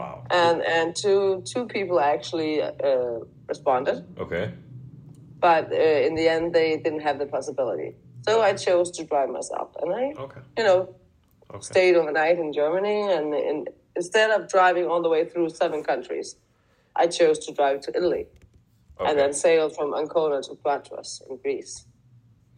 Wow. 0.00 0.16
And 0.42 0.58
and 0.76 0.88
two 1.04 1.42
two 1.52 1.64
people 1.76 1.98
actually 2.14 2.52
uh, 2.62 3.16
responded, 3.52 3.98
Okay. 4.24 4.46
but 5.46 5.64
uh, 5.72 6.06
in 6.06 6.12
the 6.14 6.26
end 6.34 6.44
they 6.58 6.70
didn't 6.84 7.00
have 7.08 7.18
the 7.22 7.26
possibility. 7.36 7.90
So 8.26 8.32
I 8.48 8.52
chose 8.66 8.88
to 8.96 9.00
drive 9.10 9.30
myself, 9.38 9.68
and 9.82 9.88
I 10.02 10.04
Okay. 10.24 10.42
you 10.58 10.64
know 10.68 10.80
Okay. 11.54 11.66
stayed 11.72 11.94
overnight 12.00 12.38
in 12.44 12.52
Germany, 12.60 12.98
and, 13.16 13.28
and 13.50 13.60
instead 13.96 14.30
of 14.30 14.48
driving 14.48 14.86
all 14.86 15.02
the 15.02 15.08
way 15.08 15.24
through 15.24 15.50
seven 15.50 15.82
countries, 15.82 16.36
I 16.96 17.06
chose 17.06 17.38
to 17.46 17.52
drive 17.52 17.80
to 17.82 17.96
Italy 17.96 18.26
Okay. 19.00 19.10
and 19.10 19.18
then 19.18 19.32
sail 19.32 19.70
from 19.70 19.94
Ancona 19.94 20.42
to 20.42 20.56
Patras 20.56 21.22
in 21.30 21.36
Greece. 21.36 21.86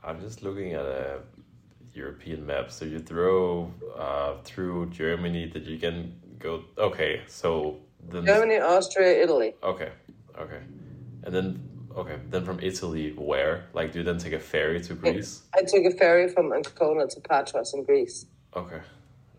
I'm 0.02 0.20
just 0.20 0.42
looking 0.42 0.72
at 0.72 0.86
a 0.86 1.20
European 1.92 2.46
map. 2.46 2.70
So 2.70 2.84
you 2.86 2.98
throw 2.98 3.72
uh, 3.96 4.36
through 4.44 4.90
Germany 4.90 5.50
that 5.52 5.64
you 5.64 5.78
can 5.78 6.18
go. 6.38 6.64
Okay, 6.78 7.22
so 7.26 7.76
then. 8.08 8.24
Germany, 8.24 8.56
Austria, 8.56 9.22
Italy. 9.22 9.54
Okay, 9.62 9.90
okay, 10.38 10.60
and 11.24 11.34
then 11.34 11.62
okay, 11.94 12.16
then 12.30 12.44
from 12.44 12.58
Italy, 12.60 13.12
where? 13.16 13.66
Like, 13.74 13.92
do 13.92 13.98
you 13.98 14.04
then 14.04 14.18
take 14.18 14.32
a 14.32 14.40
ferry 14.40 14.80
to 14.80 14.94
Greece? 14.94 15.42
I 15.54 15.62
took 15.62 15.84
a 15.84 15.90
ferry 15.90 16.28
from 16.28 16.52
Ancona 16.52 17.06
to 17.08 17.20
Patras 17.20 17.74
in 17.74 17.84
Greece. 17.84 18.24
Okay, 18.56 18.80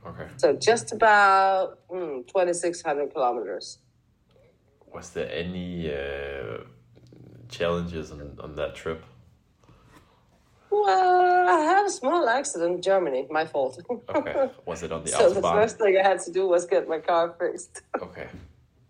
okay. 0.05 0.27
So 0.37 0.53
just 0.53 0.91
about 0.91 1.87
mm, 1.89 2.25
2,600 2.27 3.13
kilometers. 3.13 3.79
Was 4.93 5.09
there 5.11 5.29
any 5.31 5.93
uh, 5.93 6.63
challenges 7.49 8.11
on, 8.11 8.37
on 8.41 8.55
that 8.55 8.75
trip? 8.75 9.03
Well, 10.69 11.49
I 11.49 11.59
had 11.59 11.85
a 11.85 11.89
small 11.89 12.29
accident 12.29 12.75
in 12.75 12.81
Germany, 12.81 13.27
my 13.29 13.45
fault. 13.45 13.81
Okay, 14.15 14.49
was 14.65 14.83
it 14.83 14.91
on 14.91 15.03
the 15.05 15.09
so 15.09 15.29
the 15.29 15.41
first 15.41 15.77
thing 15.77 15.97
I 15.97 16.07
had 16.07 16.19
to 16.21 16.31
do 16.31 16.47
was 16.47 16.65
get 16.65 16.87
my 16.87 16.99
car 16.99 17.35
fixed. 17.37 17.81
Okay, 18.01 18.27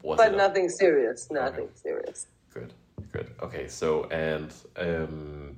was 0.03 0.18
but 0.18 0.36
nothing 0.36 0.70
serious, 0.70 1.30
nothing 1.32 1.70
serious. 1.74 2.27
Good, 2.53 2.74
good. 3.12 3.32
Okay, 3.41 3.68
so 3.68 4.06
and 4.06 4.53
um, 4.77 5.58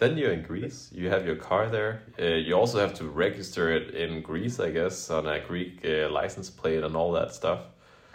then 0.00 0.16
you're 0.16 0.32
in 0.32 0.42
Greece. 0.42 0.90
You 0.92 1.10
have 1.10 1.24
your 1.26 1.36
car 1.36 1.68
there. 1.68 2.02
Uh, 2.18 2.24
you 2.24 2.54
also 2.54 2.80
have 2.80 2.94
to 2.94 3.04
register 3.04 3.70
it 3.70 3.94
in 3.94 4.22
Greece, 4.22 4.58
I 4.58 4.70
guess, 4.70 5.10
on 5.10 5.26
a 5.28 5.40
Greek 5.40 5.84
uh, 5.84 6.08
license 6.10 6.50
plate 6.50 6.82
and 6.82 6.96
all 6.96 7.12
that 7.12 7.34
stuff. 7.34 7.60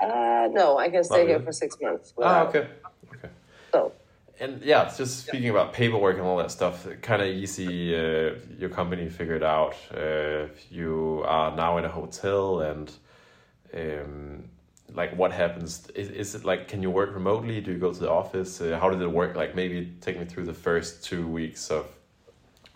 Uh, 0.03 0.47
no, 0.51 0.77
I 0.77 0.89
can 0.89 1.03
stay 1.03 1.25
here 1.27 1.39
for 1.39 1.53
six 1.53 1.77
months. 1.81 2.13
Ah, 2.21 2.47
okay, 2.47 2.67
okay. 3.13 3.29
So, 3.71 3.93
And 4.39 4.61
yeah, 4.63 4.91
just 4.97 5.27
speaking 5.27 5.49
about 5.49 5.73
paperwork 5.73 6.17
and 6.17 6.25
all 6.25 6.37
that 6.37 6.51
stuff, 6.51 6.87
kind 7.01 7.21
of 7.21 7.29
easy. 7.29 7.95
Uh, 7.95 8.33
your 8.57 8.69
company 8.69 9.07
figured 9.09 9.43
out. 9.43 9.75
Uh, 9.95 10.47
you 10.69 11.23
are 11.25 11.55
now 11.55 11.77
in 11.77 11.85
a 11.85 11.89
hotel, 11.89 12.61
and 12.61 12.91
um, 13.73 14.49
like, 14.93 15.15
what 15.17 15.31
happens? 15.31 15.87
Is, 15.95 16.09
is 16.09 16.35
it 16.35 16.45
like, 16.45 16.67
can 16.67 16.81
you 16.81 16.89
work 16.89 17.13
remotely? 17.13 17.59
Do 17.61 17.71
you 17.71 17.77
go 17.77 17.91
to 17.91 17.99
the 17.99 18.09
office? 18.09 18.61
Uh, 18.61 18.77
how 18.79 18.89
did 18.89 19.01
it 19.01 19.11
work? 19.11 19.35
Like, 19.35 19.55
maybe 19.55 19.93
take 20.01 20.19
me 20.19 20.25
through 20.25 20.45
the 20.45 20.53
first 20.53 21.03
two 21.03 21.27
weeks 21.27 21.69
of 21.71 21.87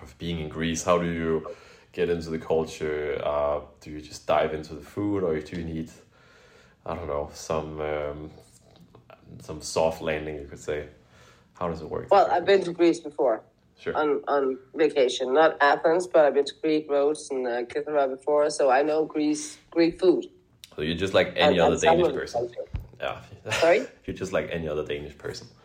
of 0.02 0.18
being 0.18 0.40
in 0.40 0.48
Greece. 0.50 0.84
How 0.84 0.98
do 0.98 1.06
you 1.06 1.46
get 1.92 2.10
into 2.10 2.30
the 2.30 2.40
culture? 2.40 3.22
Uh, 3.24 3.62
do 3.82 3.92
you 3.92 4.02
just 4.02 4.26
dive 4.26 4.54
into 4.54 4.74
the 4.76 4.82
food, 4.82 5.24
or 5.24 5.38
do 5.40 5.58
you 5.58 5.66
need, 5.66 5.92
I 6.86 6.96
don't 6.96 7.08
know, 7.08 7.30
some 7.34 7.82
um, 7.82 8.32
some 9.42 9.62
soft 9.62 10.02
landing? 10.02 10.36
You 10.36 10.48
could 10.48 10.60
say. 10.60 10.88
How 11.60 11.68
does 11.68 11.82
it 11.82 11.90
work? 11.90 12.08
well, 12.10 12.26
I've 12.32 12.46
been 12.46 12.64
to 12.64 12.72
Greece 12.72 13.02
before 13.02 13.44
Sure. 13.78 13.96
on, 13.96 14.22
on 14.30 14.58
vacation. 14.76 15.34
Not 15.34 15.58
Athens, 15.62 16.08
but 16.08 16.24
I've 16.26 16.34
been 16.34 16.46
to 16.46 16.54
Greek 16.62 16.90
Rhodes 16.90 17.30
and 17.32 17.46
uh, 17.46 17.64
Kythera 17.64 18.10
before, 18.10 18.50
so 18.50 18.70
I 18.70 18.82
know 18.82 19.06
Greece, 19.06 19.58
Greek 19.72 20.00
food. 20.00 20.26
So 20.80 20.84
you're 20.86 20.96
just 20.96 21.14
like 21.14 21.34
any 21.36 21.60
and- 21.60 21.60
other 21.60 21.74
and 21.74 21.82
Danish 21.82 22.14
person. 22.14 22.50
Yeah. 23.02 23.22
Sorry? 23.62 23.86
you're 24.06 24.16
just 24.24 24.34
like 24.34 24.50
any 24.52 24.68
other 24.68 24.86
Danish 24.86 25.18
person. 25.18 25.48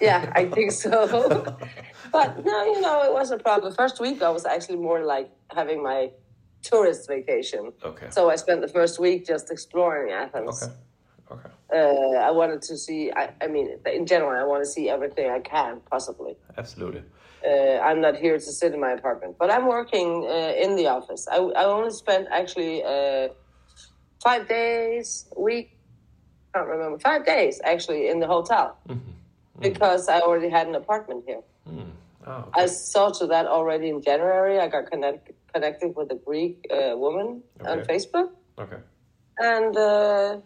Yeah, 0.00 0.32
I 0.34 0.46
think 0.46 0.72
so. 0.72 0.96
but 2.10 2.28
no, 2.42 2.64
you 2.72 2.80
know, 2.80 3.02
it 3.02 3.12
wasn't 3.12 3.42
a 3.42 3.44
problem. 3.44 3.70
The 3.70 3.76
first 3.76 4.00
week 4.00 4.22
I 4.22 4.30
was 4.30 4.46
actually 4.46 4.78
more 4.88 5.00
like 5.04 5.28
having 5.54 5.82
my 5.82 6.10
tourist 6.62 7.06
vacation. 7.06 7.72
Okay. 7.84 8.06
So 8.08 8.30
I 8.30 8.36
spent 8.36 8.62
the 8.62 8.72
first 8.78 8.98
week 8.98 9.26
just 9.26 9.50
exploring 9.50 10.10
Athens. 10.10 10.62
Okay. 10.62 10.72
Okay. 11.34 11.50
Uh, 11.78 12.16
I 12.28 12.30
wanted 12.30 12.62
to 12.62 12.78
see, 12.78 13.12
I, 13.12 13.24
I 13.42 13.46
mean, 13.46 13.66
in 13.98 14.06
general, 14.06 14.40
I 14.42 14.46
want 14.52 14.64
to 14.64 14.70
see 14.70 14.88
everything 14.88 15.30
I 15.30 15.40
can 15.40 15.80
possibly. 15.90 16.34
Absolutely. 16.56 17.02
Uh, 17.46 17.78
I'm 17.88 18.00
not 18.00 18.16
here 18.16 18.38
to 18.46 18.50
sit 18.60 18.72
in 18.72 18.80
my 18.80 18.92
apartment, 18.92 19.36
but 19.38 19.50
I'm 19.50 19.66
working 19.66 20.08
uh, 20.26 20.64
in 20.64 20.76
the 20.76 20.86
office. 20.86 21.28
I, 21.30 21.36
I 21.36 21.64
only 21.66 21.92
spent 21.92 22.26
actually 22.40 22.82
uh, 22.82 23.28
five 24.22 24.48
days 24.48 25.26
a 25.36 25.40
week. 25.40 25.76
I 26.54 26.58
can't 26.58 26.68
remember 26.68 26.98
five 26.98 27.24
days 27.24 27.60
actually 27.64 28.08
in 28.08 28.20
the 28.20 28.26
hotel 28.26 28.76
because 29.60 30.08
I 30.08 30.20
already 30.20 30.48
had 30.48 30.66
an 30.66 30.74
apartment 30.74 31.24
here. 31.26 31.42
Oh, 32.26 32.32
okay. 32.32 32.62
I 32.62 32.66
saw 32.66 33.10
to 33.10 33.26
that 33.28 33.46
already 33.46 33.88
in 33.88 34.02
January. 34.02 34.58
I 34.58 34.68
got 34.68 34.90
connect, 34.90 35.30
connected 35.54 35.96
with 35.96 36.10
a 36.12 36.16
Greek 36.16 36.66
uh, 36.70 36.96
woman 36.96 37.42
on 37.66 37.80
Facebook 37.80 38.30
okay. 38.58 38.76
and 39.38 39.76
uh, 39.76 40.38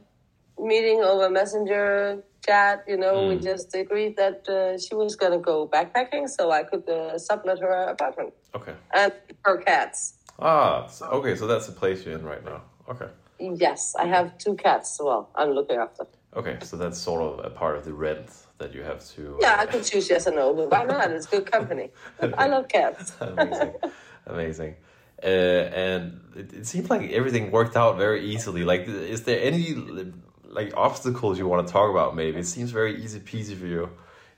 meeting 0.59 1.01
over 1.01 1.29
messenger 1.29 2.23
chat. 2.47 2.85
You 2.87 2.97
know, 2.97 3.27
we 3.27 3.39
just 3.39 3.75
agreed 3.75 4.17
that 4.17 4.49
uh, 4.49 4.79
she 4.79 4.95
was 4.95 5.17
going 5.17 5.33
to 5.33 5.39
go 5.39 5.69
backpacking, 5.69 6.29
so 6.29 6.51
I 6.53 6.63
could 6.63 6.89
uh, 6.89 7.19
sublet 7.19 7.59
her 7.59 7.89
apartment 7.89 8.35
Okay. 8.55 8.75
and 8.95 9.13
her 9.43 9.57
cats. 9.59 10.15
Ah, 10.39 10.87
so, 10.87 11.07
okay. 11.07 11.35
So 11.35 11.47
that's 11.47 11.67
the 11.67 11.73
place 11.73 12.05
you're 12.05 12.17
in 12.17 12.25
right 12.25 12.45
now. 12.45 12.63
Okay. 12.89 13.09
Yes, 13.39 13.95
I 13.99 14.07
have 14.07 14.39
two 14.39 14.55
cats. 14.55 14.99
Well, 15.03 15.31
I'm 15.35 15.51
looking 15.51 15.77
after. 15.77 16.07
Okay. 16.37 16.59
So 16.63 16.77
that's 16.77 16.99
sort 16.99 17.23
of 17.23 17.45
a 17.45 17.51
part 17.51 17.77
of 17.77 17.85
the 17.85 17.93
rent 17.93 18.31
that 18.59 18.75
you 18.75 18.83
have 18.83 19.05
to. 19.11 19.39
Yeah, 19.41 19.57
I 19.59 19.67
could 19.67 19.85
choose 19.85 20.09
yes 20.09 20.27
or 20.27 20.33
no, 20.33 20.55
but 20.55 20.71
why 20.71 20.85
not? 20.85 21.11
It's 21.11 21.27
good 21.27 21.51
company. 21.51 21.91
I 22.39 22.47
love 22.47 22.69
cats. 22.69 23.13
amazing, 23.21 23.75
amazing. 24.27 24.77
Uh, 25.23 25.27
and 25.27 26.21
it, 26.37 26.53
it 26.53 26.67
seems 26.67 26.91
like 26.91 27.11
everything 27.11 27.51
worked 27.51 27.77
out 27.77 27.97
very 27.97 28.25
easily. 28.27 28.65
Like, 28.65 28.87
is 28.87 29.23
there 29.25 29.41
any 29.41 29.75
like 30.45 30.73
obstacles 30.77 31.39
you 31.39 31.49
want 31.49 31.67
to 31.67 31.73
talk 31.73 31.91
about? 31.91 32.15
Maybe 32.15 32.39
it 32.39 32.47
seems 32.47 32.71
very 32.71 33.03
easy 33.03 33.21
peasy 33.21 33.57
for 33.57 33.67
you. 33.67 33.91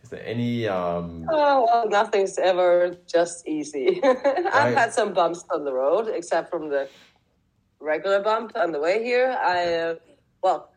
Is 0.03 0.11
there 0.11 0.25
any? 0.25 0.69
Um, 0.69 1.27
Oh, 1.31 1.65
well, 1.65 1.89
nothing's 1.89 2.39
ever 2.39 2.97
just 3.07 3.47
easy. 3.49 4.01
I've 4.05 4.77
had 4.77 4.93
some 4.93 5.13
bumps 5.13 5.45
on 5.51 5.65
the 5.65 5.73
road, 5.73 6.09
except 6.09 6.51
from 6.51 6.69
the 6.69 6.89
regular 7.87 8.21
bump 8.21 8.53
on 8.57 8.73
the 8.73 8.81
way 8.81 9.03
here. 9.03 9.29
I, 9.41 9.75
uh, 9.75 9.95
well, 10.43 10.71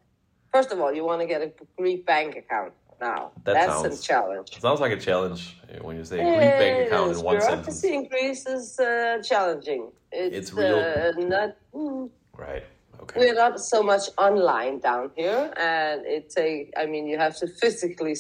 first 0.54 0.72
of 0.72 0.80
all, 0.80 0.92
you 0.94 1.04
want 1.04 1.20
to 1.22 1.28
get 1.28 1.42
a 1.42 1.52
Greek 1.78 2.06
bank 2.06 2.36
account 2.38 2.74
now. 3.02 3.32
That 3.46 3.54
That's 3.54 3.74
sounds- 3.74 4.00
a 4.00 4.04
challenge. 4.12 4.60
sounds 4.62 4.80
like 4.80 4.92
a 5.00 5.02
challenge 5.10 5.42
when 5.82 5.96
you 5.98 6.06
say 6.06 6.18
Greek 6.18 6.54
bank 6.62 6.88
account 6.88 7.12
in 7.18 7.22
one 7.24 7.38
Bureaucracy 7.38 7.72
sentence. 7.72 7.84
in 7.84 8.08
Greece 8.08 8.46
is 8.48 8.80
uh, 8.80 9.22
challenging. 9.32 9.84
It's, 10.12 10.36
It's 10.38 10.54
real. 10.54 10.78
Uh, 10.80 11.12
not, 11.34 11.50
mm, 11.74 12.10
Right. 12.38 12.64
Okay. 13.02 13.18
we're 13.20 13.34
not 13.46 13.60
so 13.60 13.82
much 13.92 14.06
online 14.18 14.80
down 14.80 15.12
here, 15.16 15.42
and 15.58 16.06
it 16.06 16.30
take. 16.30 16.74
I 16.82 16.86
mean, 16.86 17.08
you 17.08 17.18
have 17.26 17.36
to 17.42 17.48
physically 17.62 18.16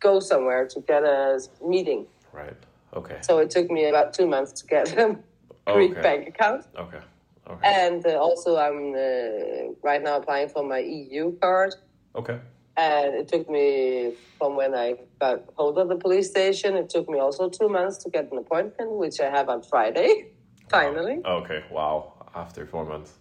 go 0.00 0.20
somewhere 0.20 0.66
to 0.72 0.80
get 0.92 1.02
a 1.04 1.40
meeting. 1.74 2.06
Right. 2.32 2.56
Okay. 2.94 3.18
So 3.22 3.38
it 3.38 3.50
took 3.50 3.68
me 3.70 3.82
about 3.92 4.12
two 4.18 4.26
months 4.34 4.52
to 4.60 4.66
get 4.66 4.84
a 4.96 5.18
Greek 5.76 5.92
Okay. 5.92 6.02
bank 6.08 6.28
account. 6.28 6.66
Okay. 6.84 7.02
Okay. 7.48 7.60
And 7.64 8.06
uh, 8.06 8.10
also, 8.10 8.56
I'm 8.56 8.94
uh, 8.94 9.74
right 9.82 10.02
now 10.02 10.16
applying 10.16 10.48
for 10.48 10.62
my 10.62 10.78
EU 10.78 11.36
card. 11.38 11.74
Okay. 12.14 12.38
And 12.76 13.14
it 13.14 13.28
took 13.28 13.50
me 13.50 14.12
from 14.38 14.56
when 14.56 14.74
I 14.74 14.94
got 15.20 15.44
hold 15.56 15.78
of 15.78 15.88
the 15.88 15.96
police 15.96 16.30
station, 16.30 16.74
it 16.76 16.88
took 16.88 17.08
me 17.08 17.18
also 17.18 17.48
two 17.50 17.68
months 17.68 17.98
to 17.98 18.10
get 18.10 18.30
an 18.32 18.38
appointment, 18.38 18.92
which 18.92 19.20
I 19.20 19.28
have 19.28 19.48
on 19.48 19.62
Friday, 19.62 20.32
finally. 20.70 21.20
Okay. 21.24 21.64
Wow. 21.70 22.14
After 22.34 22.64
four 22.66 22.86
months. 22.86 23.12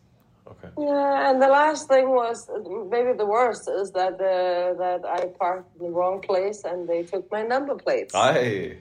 Okay. 0.47 0.69
Yeah, 0.77 1.29
and 1.29 1.41
the 1.41 1.47
last 1.47 1.87
thing 1.87 2.09
was 2.09 2.49
maybe 2.89 3.13
the 3.13 3.25
worst 3.25 3.69
is 3.69 3.91
that 3.91 4.13
uh, 4.15 4.73
that 4.83 5.01
I 5.05 5.27
parked 5.39 5.75
in 5.77 5.85
the 5.85 5.91
wrong 5.91 6.19
place 6.21 6.63
and 6.63 6.87
they 6.87 7.03
took 7.03 7.31
my 7.31 7.41
number 7.43 7.75
plates. 7.75 8.13
I. 8.15 8.77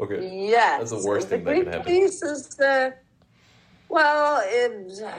Okay. 0.00 0.48
Yes, 0.48 0.78
That's 0.78 1.02
the 1.02 1.08
worst 1.08 1.28
the 1.28 1.36
thing 1.36 1.44
that 1.44 1.54
can 1.54 1.66
happen. 1.66 1.82
police 1.82 2.22
is 2.22 2.58
uh, 2.60 2.90
well, 3.92 4.42
it. 4.44 5.02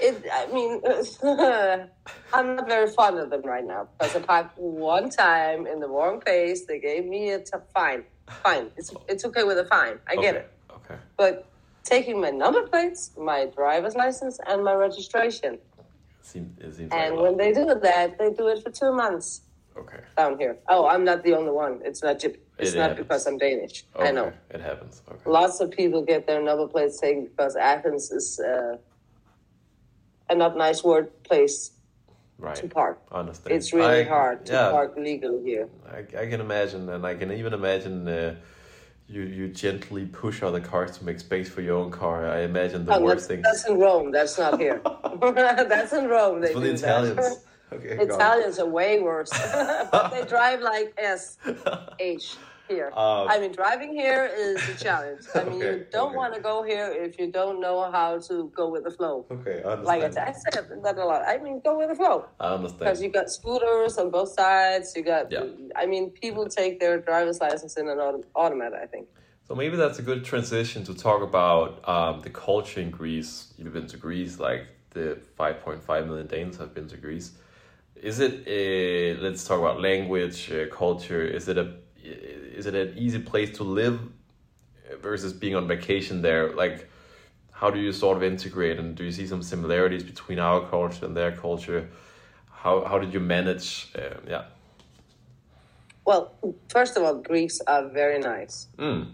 It. 0.00 0.24
I 0.32 0.46
mean, 0.54 0.80
I'm 2.32 2.54
not 2.54 2.68
very 2.68 2.88
fond 2.92 3.18
of 3.18 3.28
them 3.30 3.42
right 3.42 3.66
now 3.66 3.88
because 3.98 4.14
I 4.14 4.20
parked 4.20 4.56
one 4.56 5.10
time 5.10 5.66
in 5.66 5.80
the 5.80 5.88
wrong 5.88 6.20
place. 6.20 6.64
They 6.64 6.78
gave 6.78 7.04
me 7.06 7.30
a 7.30 7.40
t- 7.40 7.50
fine. 7.74 8.04
Fine, 8.44 8.70
it's 8.76 8.94
it's 9.08 9.24
okay 9.24 9.42
with 9.42 9.58
a 9.58 9.64
fine. 9.64 9.98
I 10.06 10.14
get 10.14 10.36
it. 10.36 10.52
Okay. 10.76 10.94
But 11.16 11.34
taking 11.82 12.20
my 12.20 12.30
number 12.30 12.62
plates, 12.68 13.10
my 13.18 13.46
driver's 13.46 13.96
license, 13.96 14.38
and 14.46 14.62
my 14.62 14.74
registration, 14.74 15.58
Seems, 16.22 16.56
it 16.60 16.72
seems 16.76 16.92
like 16.92 17.00
and 17.00 17.16
lot. 17.16 17.22
when 17.24 17.36
they 17.36 17.52
do 17.52 17.64
that, 17.66 18.16
they 18.16 18.30
do 18.32 18.46
it 18.46 18.62
for 18.62 18.70
two 18.70 18.92
months. 18.92 19.42
Okay. 19.76 20.00
down 20.16 20.38
here. 20.38 20.58
Oh, 20.68 20.86
I'm 20.86 21.04
not 21.04 21.22
the 21.22 21.34
only 21.34 21.52
one. 21.52 21.80
It's 21.84 22.02
not. 22.02 22.22
It's 22.24 22.36
It 22.58 22.76
not 22.76 22.90
happens. 22.90 22.98
because 23.06 23.26
I'm 23.26 23.38
Danish. 23.38 23.84
okay. 23.96 24.08
I 24.08 24.12
know. 24.12 24.32
It 24.50 24.60
happens. 24.60 25.02
Okay. 25.10 25.30
Lots 25.30 25.60
of 25.60 25.70
people 25.70 26.02
get 26.02 26.26
their 26.26 26.42
number 26.42 26.66
plates 26.66 27.00
taken 27.00 27.26
because 27.26 27.56
Athens 27.56 28.10
is 28.10 28.38
uh, 28.40 28.76
a 30.28 30.34
not 30.34 30.56
nice 30.56 30.84
word 30.84 31.10
place 31.22 31.72
right. 32.38 32.56
to 32.56 32.68
park. 32.68 33.00
Understand. 33.12 33.56
It's 33.56 33.72
really 33.72 34.00
I- 34.00 34.04
hard 34.04 34.44
to 34.46 34.52
yeah, 34.52 34.70
park 34.70 34.94
legally 34.96 35.42
here. 35.44 35.68
I, 35.90 35.98
I 36.22 36.26
can 36.26 36.40
imagine, 36.40 36.88
and 36.88 37.06
I 37.06 37.14
can 37.14 37.32
even 37.32 37.52
imagine 37.54 38.06
uh, 38.08 38.34
you 39.08 39.22
you 39.22 39.48
gently 39.48 40.04
push 40.06 40.42
other 40.42 40.60
cars 40.60 40.98
to 40.98 41.04
make 41.04 41.18
space 41.20 41.48
for 41.48 41.62
your 41.62 41.76
own 41.78 41.90
car. 41.90 42.28
I 42.28 42.40
imagine 42.40 42.84
the 42.84 42.94
Oh, 42.96 43.00
worst 43.00 43.14
that's, 43.14 43.26
things 43.28 43.42
that's 43.44 43.66
in 43.68 43.78
Rome. 43.78 44.10
That's 44.12 44.38
not 44.38 44.60
here. 44.60 44.80
that's 45.22 45.92
in 45.92 46.08
Rome. 46.08 46.40
They 46.42 46.52
for 46.52 46.60
the 46.60 46.72
Italians. 46.74 47.16
That. 47.16 47.36
Okay. 47.72 47.96
Italians 48.02 48.58
are 48.58 48.66
way 48.66 49.00
worse, 49.00 49.30
but 49.92 50.10
they 50.10 50.24
drive 50.24 50.60
like 50.60 50.92
S 50.98 51.38
H 51.98 52.36
here. 52.68 52.92
Um, 52.96 53.26
I 53.28 53.40
mean, 53.40 53.50
driving 53.50 53.92
here 53.92 54.30
is 54.32 54.56
a 54.68 54.76
challenge. 54.76 55.22
I 55.34 55.42
mean, 55.42 55.54
Okay, 55.54 55.66
you 55.78 55.86
don't 55.90 56.08
okay. 56.10 56.16
want 56.16 56.34
to 56.34 56.40
go 56.40 56.62
here 56.62 56.86
if 56.92 57.18
you 57.18 57.26
don't 57.32 57.60
know 57.60 57.90
how 57.90 58.18
to 58.28 58.50
go 58.54 58.68
with 58.70 58.84
the 58.84 58.92
flow. 58.92 59.26
Okay, 59.30 59.60
I 59.64 59.74
Like 59.74 60.02
I 60.02 60.04
understand. 60.06 60.36
said, 60.36 60.64
I 60.64 60.68
said 60.68 60.82
that 60.84 60.96
a 60.98 61.04
lot. 61.04 61.22
I 61.26 61.38
mean, 61.38 61.60
go 61.64 61.76
with 61.78 61.88
the 61.88 61.96
flow. 61.96 62.26
I 62.38 62.54
understand. 62.54 62.78
Because 62.78 63.02
you 63.02 63.08
got 63.08 63.28
scooters 63.28 63.98
on 63.98 64.10
both 64.10 64.28
sides. 64.30 64.92
You 64.96 65.02
got, 65.02 65.32
Yeah. 65.32 65.46
I 65.74 65.86
mean, 65.86 66.10
people 66.10 66.48
take 66.48 66.78
their 66.78 66.98
driver's 67.00 67.40
license 67.40 67.76
in 67.76 67.88
an 67.88 67.98
auto- 67.98 68.24
automatic, 68.36 68.78
I 68.80 68.86
think. 68.86 69.08
So 69.48 69.56
maybe 69.56 69.76
that's 69.76 69.98
a 69.98 70.02
good 70.02 70.24
transition 70.24 70.84
to 70.84 70.94
talk 70.94 71.22
about 71.22 71.68
um, 71.88 72.20
the 72.22 72.30
culture 72.30 72.80
in 72.80 72.90
Greece. 72.90 73.52
You've 73.58 73.72
been 73.72 73.88
to 73.88 73.96
Greece, 73.96 74.38
like 74.38 74.66
the 74.90 75.18
5.5 75.36 76.06
million 76.06 76.28
Danes 76.28 76.56
have 76.58 76.72
been 76.72 76.86
to 76.86 76.96
Greece. 76.96 77.32
Is 78.02 78.18
it 78.20 78.44
a, 78.46 79.16
let's 79.16 79.44
talk 79.46 79.58
about 79.58 79.80
language, 79.80 80.50
uh, 80.50 80.66
culture. 80.74 81.22
Is 81.22 81.48
it 81.48 81.58
a 81.58 81.74
is 82.02 82.66
it 82.66 82.74
an 82.74 82.96
easy 82.96 83.18
place 83.18 83.56
to 83.56 83.62
live 83.64 84.00
versus 85.02 85.32
being 85.32 85.54
on 85.54 85.68
vacation 85.68 86.22
there? 86.22 86.52
Like, 86.54 86.88
how 87.52 87.70
do 87.70 87.78
you 87.78 87.92
sort 87.92 88.16
of 88.16 88.22
integrate, 88.22 88.78
and 88.78 88.94
do 88.94 89.04
you 89.04 89.12
see 89.12 89.26
some 89.26 89.42
similarities 89.42 90.02
between 90.02 90.38
our 90.38 90.66
culture 90.68 91.04
and 91.04 91.14
their 91.16 91.32
culture? 91.32 91.90
How 92.50 92.84
how 92.84 92.98
did 92.98 93.12
you 93.12 93.20
manage? 93.20 93.92
Uh, 93.94 94.16
yeah. 94.26 94.44
Well, 96.06 96.32
first 96.68 96.96
of 96.96 97.02
all, 97.04 97.16
Greeks 97.16 97.60
are 97.66 97.88
very 97.88 98.18
nice. 98.18 98.68
Mm, 98.78 99.12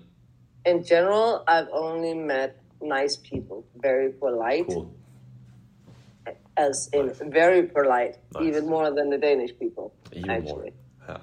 In 0.64 0.84
general, 0.84 1.42
I've 1.46 1.68
only 1.72 2.14
met 2.14 2.62
nice 2.80 3.16
people, 3.16 3.64
very 3.76 4.10
polite, 4.12 4.68
cool. 4.68 4.95
As 6.56 6.88
in 6.92 7.06
Nice. 7.08 7.20
very 7.26 7.62
polite, 7.64 8.16
Nice. 8.34 8.44
even 8.44 8.66
more 8.66 8.90
than 8.90 9.10
the 9.10 9.18
Danish 9.18 9.50
people. 9.58 9.92
Even 10.12 10.30
actually. 10.30 10.72
Yeah. 11.08 11.18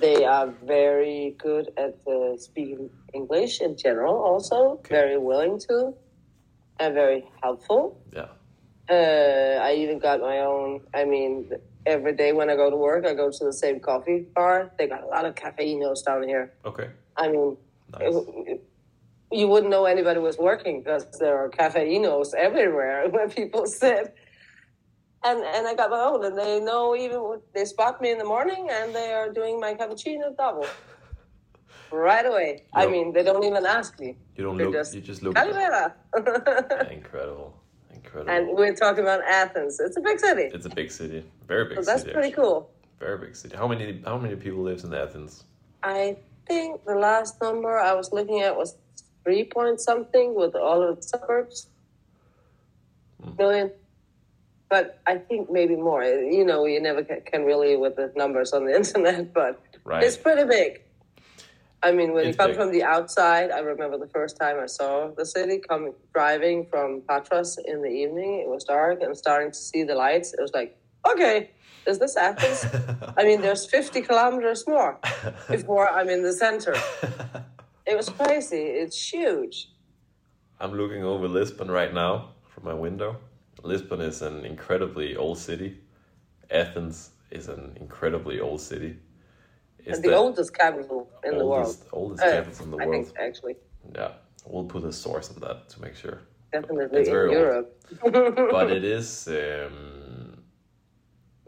They 0.00 0.24
are 0.24 0.48
very 0.64 1.36
good 1.38 1.70
at 1.76 1.96
uh, 2.06 2.36
speaking 2.36 2.90
English 3.14 3.60
in 3.60 3.76
general, 3.76 4.14
also 4.16 4.80
very 4.88 5.16
willing 5.18 5.58
to, 5.68 5.94
and 6.80 6.94
very 6.94 7.24
helpful. 7.42 8.00
Yeah. 8.12 8.28
Uh, 8.90 9.60
I 9.62 9.74
even 9.74 9.98
got 10.00 10.20
my 10.20 10.38
own. 10.40 10.80
I 10.92 11.04
mean, 11.04 11.50
every 11.86 12.14
day 12.14 12.32
when 12.32 12.50
I 12.50 12.56
go 12.56 12.68
to 12.68 12.76
work, 12.76 13.06
I 13.06 13.14
go 13.14 13.30
to 13.30 13.44
the 13.44 13.52
same 13.52 13.78
coffee 13.78 14.26
bar. 14.34 14.72
They 14.76 14.88
got 14.88 15.04
a 15.04 15.06
lot 15.06 15.24
of 15.24 15.34
cafeinos 15.36 16.04
down 16.04 16.24
here. 16.24 16.52
Okay. 16.64 16.88
I 17.16 17.28
mean, 17.28 17.56
Nice. 17.92 18.14
it- 18.46 18.64
you 19.34 19.48
wouldn't 19.48 19.70
know 19.70 19.86
anybody 19.86 20.20
was 20.20 20.36
working 20.36 20.82
because 20.82 21.06
there 21.18 21.38
are 21.38 21.48
cafeinos 21.48 22.34
everywhere 22.36 23.08
where 23.12 23.28
people 23.28 23.64
sit. 23.66 24.14
And 25.24 25.40
and 25.44 25.66
I 25.68 25.74
got 25.74 25.90
my 25.90 26.00
own, 26.00 26.24
and 26.24 26.36
they 26.36 26.58
know 26.60 26.96
even 26.96 27.40
they 27.54 27.64
spot 27.64 28.00
me 28.00 28.10
in 28.10 28.18
the 28.18 28.24
morning, 28.24 28.68
and 28.70 28.92
they 28.94 29.12
are 29.12 29.30
doing 29.32 29.60
my 29.60 29.72
cappuccino 29.74 30.36
double 30.36 30.66
right 31.92 32.26
away. 32.26 32.64
I 32.74 32.86
mean, 32.86 33.12
they 33.12 33.22
don't 33.22 33.44
even 33.44 33.64
ask 33.66 34.00
me. 34.00 34.16
You 34.36 34.44
don't 34.44 34.56
They 34.56 34.64
look. 34.64 34.72
just- 34.74 34.94
you 34.94 35.00
just 35.00 35.22
look. 35.22 35.36
Incredible. 36.90 37.54
Incredible. 37.94 38.30
and 38.34 38.56
we're 38.58 38.74
talking 38.74 39.02
about 39.04 39.22
Athens. 39.24 39.78
It's 39.78 39.96
a 39.96 40.00
big 40.00 40.18
city, 40.18 40.50
it's 40.52 40.66
a 40.66 40.70
big 40.70 40.90
city. 40.90 41.24
Very 41.46 41.66
big 41.68 41.76
so 41.78 41.82
that's 41.84 42.02
city. 42.02 42.12
pretty 42.14 42.28
actually. 42.28 42.44
cool. 42.44 42.70
Very 42.98 43.18
big 43.18 43.36
city. 43.36 43.56
How 43.56 43.68
many? 43.68 44.02
How 44.04 44.18
many 44.18 44.34
people 44.36 44.62
lives 44.62 44.82
in 44.84 44.92
Athens? 44.92 45.44
I 45.84 46.16
think 46.48 46.84
the 46.84 46.94
last 46.96 47.40
number 47.40 47.78
I 47.78 47.92
was 47.94 48.12
looking 48.12 48.40
at 48.40 48.56
was 48.56 48.76
three 49.24 49.44
point 49.44 49.80
something 49.80 50.34
with 50.34 50.54
all 50.56 50.82
of 50.82 50.96
the 50.96 51.02
suburbs. 51.02 51.68
Hmm. 53.22 53.36
Million. 53.38 53.70
But 54.72 55.02
I 55.06 55.16
think 55.18 55.50
maybe 55.50 55.76
more. 55.76 56.02
You 56.02 56.46
know, 56.46 56.64
you 56.64 56.80
never 56.80 57.02
can 57.04 57.44
really 57.44 57.76
with 57.76 57.94
the 57.96 58.10
numbers 58.16 58.54
on 58.54 58.64
the 58.64 58.74
internet, 58.80 59.34
but 59.34 59.60
Right. 59.84 60.02
it's 60.02 60.16
pretty 60.16 60.44
big. 60.58 60.70
I 61.82 61.92
mean, 61.92 62.10
when 62.14 62.24
It's 62.26 62.36
you 62.36 62.38
come 62.42 62.50
big. 62.52 62.56
from 62.60 62.70
the 62.72 62.82
outside, 62.82 63.50
I 63.50 63.58
remember 63.72 63.98
the 63.98 64.12
first 64.18 64.34
time 64.42 64.56
I 64.66 64.68
saw 64.78 64.90
the 65.20 65.26
city 65.26 65.56
coming 65.68 65.92
driving 66.14 66.58
from 66.70 67.02
Patras 67.06 67.58
in 67.72 67.82
the 67.82 67.92
evening. 68.02 68.32
It 68.44 68.48
was 68.48 68.64
dark 68.64 69.02
and 69.02 69.14
starting 69.24 69.50
to 69.50 69.60
see 69.70 69.82
the 69.90 69.94
lights. 69.94 70.32
It 70.32 70.40
was 70.40 70.52
like, 70.54 70.70
okay, 71.12 71.50
is 71.86 71.98
this 71.98 72.16
Athens? 72.16 72.60
I 73.18 73.24
mean, 73.28 73.42
there's 73.42 73.66
50 73.66 74.00
kilometers 74.00 74.60
more 74.66 74.98
before 75.50 75.86
I'm 75.96 76.08
in 76.08 76.22
the 76.22 76.32
center. 76.32 76.74
It 77.90 77.96
was 77.96 78.08
crazy. 78.08 78.64
It's 78.82 78.98
huge. 79.12 79.56
I'm 80.60 80.72
looking 80.80 81.02
over 81.04 81.26
Lisbon 81.28 81.68
right 81.80 81.92
now 81.92 82.12
from 82.54 82.62
my 82.64 82.76
window. 82.86 83.16
Lisbon 83.62 84.00
is 84.00 84.22
an 84.22 84.44
incredibly 84.44 85.16
old 85.16 85.38
city. 85.38 85.78
Athens 86.50 87.10
is 87.30 87.48
an 87.48 87.76
incredibly 87.80 88.40
old 88.40 88.60
city. 88.60 88.96
It's 89.78 89.98
And 89.98 90.04
the, 90.04 90.16
oldest 90.16 90.54
capital 90.54 91.08
in 91.24 91.38
the 91.38 91.44
world. 91.46 91.66
oldest, 91.66 91.84
oldest 91.92 92.24
Uh, 92.24 92.30
capital 92.30 92.64
in 92.66 92.70
the 92.70 92.76
I 92.78 92.86
world. 92.86 93.06
think, 93.06 93.18
actually, 93.18 93.56
Yeah, 93.94 94.12
we'll 94.46 94.64
put 94.64 94.84
a 94.84 94.92
source 94.92 95.30
on 95.30 95.40
that 95.40 95.68
to 95.70 95.80
make 95.80 95.96
sure. 95.96 96.18
definitely 96.52 97.00
It's 97.00 97.08
in. 97.08 97.14
Europe. 97.14 97.68
but 98.50 98.70
it 98.70 98.84
is 98.84 99.28
um 99.28 100.42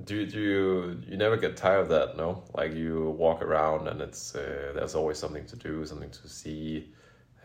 do, 0.04 0.26
do 0.26 0.40
you 0.40 1.00
you 1.08 1.16
never 1.16 1.36
get 1.36 1.56
tired 1.56 1.80
of 1.80 1.88
that 1.88 2.16
no 2.16 2.42
like 2.54 2.72
you 2.74 3.10
walk 3.10 3.40
around 3.42 3.88
and 3.88 4.00
it's 4.00 4.34
uh, 4.34 4.72
there's 4.74 4.94
always 4.94 5.18
something 5.18 5.46
to 5.46 5.56
do 5.56 5.84
something 5.86 6.10
to 6.10 6.28
see 6.28 6.92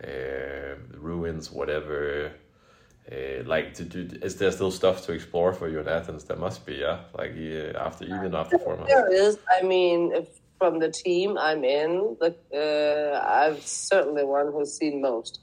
uh, 0.03 0.75
ruins 0.97 1.51
whatever 1.51 2.32
uh, 3.12 3.43
like 3.45 3.74
to 3.74 3.84
do 3.84 4.08
is 4.22 4.36
there 4.38 4.52
still 4.52 4.72
stuff 4.72 5.06
to 5.06 5.12
explore 5.13 5.52
for 5.54 5.67
you 5.69 5.80
in 5.80 5.88
athens 5.88 6.24
there 6.26 6.38
must 6.38 6.65
be 6.65 6.76
yeah 6.76 7.00
like 7.17 7.32
uh, 7.32 7.78
after 7.88 8.06
even 8.06 8.36
after 8.36 8.58
four 8.58 8.76
months 8.78 8.93
There 8.93 9.12
is. 9.28 9.38
I 9.60 9.63
mean, 9.65 10.12
if 10.13 10.28
from 10.60 10.80
the 10.80 10.91
team 10.91 11.38
I'm 11.38 11.63
in, 11.63 12.17
the, 12.19 12.36
uh, 12.54 13.19
I'm 13.26 13.58
certainly 13.62 14.24
one 14.26 14.52
who's 14.52 14.78
seen 14.78 15.02
most. 15.02 15.39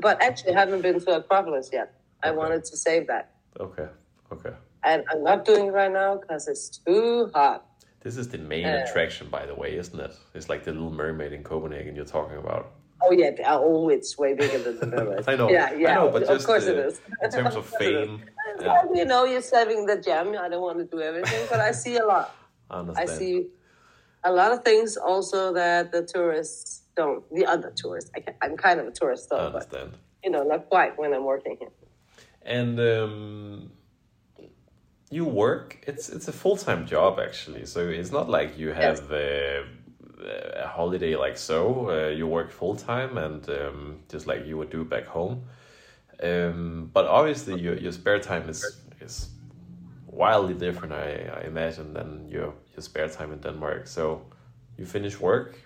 But 0.00 0.22
actually, 0.22 0.52
haven't 0.54 0.82
been 0.82 1.00
to 1.00 1.16
Acropolis 1.16 1.70
yet. 1.72 1.88
I 2.22 2.28
Okay. 2.28 2.36
wanted 2.38 2.64
to 2.64 2.76
save 2.76 3.06
that, 3.12 3.30
okay 3.60 3.88
okay 4.32 4.54
and 4.84 5.02
I'm 5.10 5.22
not 5.24 5.44
doing 5.44 5.66
it 5.66 5.72
right 5.72 5.92
now 5.92 6.16
because 6.20 6.46
it's 6.48 6.68
too 6.86 7.30
hot. 7.34 7.64
this 8.04 8.16
is 8.16 8.28
the 8.28 8.38
main 8.38 8.66
Uh, 8.66 8.78
attraction 8.82 9.28
by 9.30 9.46
the 9.46 9.54
way 9.54 9.76
isn't 9.76 9.98
it 10.00 10.14
it's 10.34 10.48
like 10.48 10.62
the 10.64 10.72
little 10.72 10.90
mermaid 11.02 11.32
in 11.32 11.42
copenhagen 11.42 11.94
you're 11.96 12.04
talking 12.18 12.38
about 12.38 12.64
Oh 13.02 13.12
yeah, 13.12 13.30
oh, 13.46 13.88
it's 13.90 14.16
way 14.18 14.34
bigger 14.34 14.58
than 14.58 14.80
the 14.80 14.86
pyramid. 14.96 15.24
i 15.28 15.36
know 15.36 15.50
Yeah, 15.50 15.72
yeah. 15.74 15.90
i 15.90 15.94
know 15.96 16.08
but 16.10 16.22
of 16.24 16.42
course 16.44 16.66
uh, 16.66 16.72
it 16.72 16.78
is. 16.78 17.00
in 17.22 17.30
terms 17.30 17.54
of 17.54 17.64
Of 17.64 17.70
course 17.70 17.82
it 17.82 17.94
is. 17.94 18.08
fame 18.08 18.20
yeah, 18.60 18.68
like, 18.72 18.88
you 18.94 19.04
know, 19.04 19.24
you're 19.24 19.42
serving 19.42 19.84
the 19.86 19.96
gem. 20.00 20.28
I 20.38 20.48
don't 20.48 20.62
want 20.62 20.78
to 20.78 20.84
do 20.84 21.02
everything, 21.02 21.46
but 21.50 21.60
I 21.60 21.72
see 21.72 21.96
a 21.98 22.06
lot. 22.06 22.34
I 22.70 23.02
I 23.02 23.04
see 23.06 23.48
a 24.24 24.32
lot 24.32 24.50
of 24.52 24.64
things 24.64 24.96
also 24.96 25.52
that 25.52 25.92
the 25.92 26.02
tourists 26.14 26.82
don't. 26.96 27.22
The 27.34 27.44
other 27.44 27.70
tourists. 27.76 28.10
I 28.16 28.24
I'm 28.42 28.56
kind 28.56 28.80
of 28.80 28.86
a 28.86 28.90
tourist 29.00 29.28
I 29.30 29.36
though, 29.36 29.50
but 29.50 29.64
understand. 29.64 29.90
you 30.24 30.30
know, 30.30 30.42
not 30.42 30.68
quite 30.70 30.92
when 30.98 31.12
I'm 31.12 31.24
working 31.24 31.56
here. 31.60 31.72
And 32.42 32.80
um, 32.80 33.70
you 35.10 35.24
work. 35.24 35.84
It's 35.86 36.08
it's 36.08 36.28
a 36.28 36.32
full 36.32 36.56
time 36.56 36.86
job 36.86 37.18
actually. 37.20 37.66
So 37.66 37.80
it's 38.00 38.10
not 38.18 38.28
like 38.28 38.58
you 38.58 38.72
have 38.72 38.98
uh, 39.12 39.64
a 40.22 40.66
holiday 40.66 41.16
like 41.16 41.36
so. 41.38 41.90
Uh, 41.90 42.08
you 42.08 42.26
work 42.26 42.50
full 42.50 42.76
time 42.76 43.18
and 43.18 43.48
um, 43.50 44.00
just 44.08 44.26
like 44.26 44.46
you 44.46 44.56
would 44.56 44.70
do 44.70 44.84
back 44.84 45.06
home. 45.06 45.44
Um, 46.22 46.90
but 46.92 47.06
obviously 47.06 47.60
your 47.60 47.76
your 47.76 47.92
spare 47.92 48.20
time 48.20 48.48
is 48.48 48.80
is 49.00 49.28
wildly 50.06 50.54
different. 50.54 50.92
I, 50.92 51.40
I 51.40 51.46
imagine 51.46 51.92
than 51.92 52.28
your 52.28 52.54
your 52.74 52.82
spare 52.82 53.08
time 53.08 53.32
in 53.32 53.40
Denmark. 53.40 53.86
So 53.86 54.22
you 54.78 54.86
finish 54.86 55.20
work. 55.20 55.58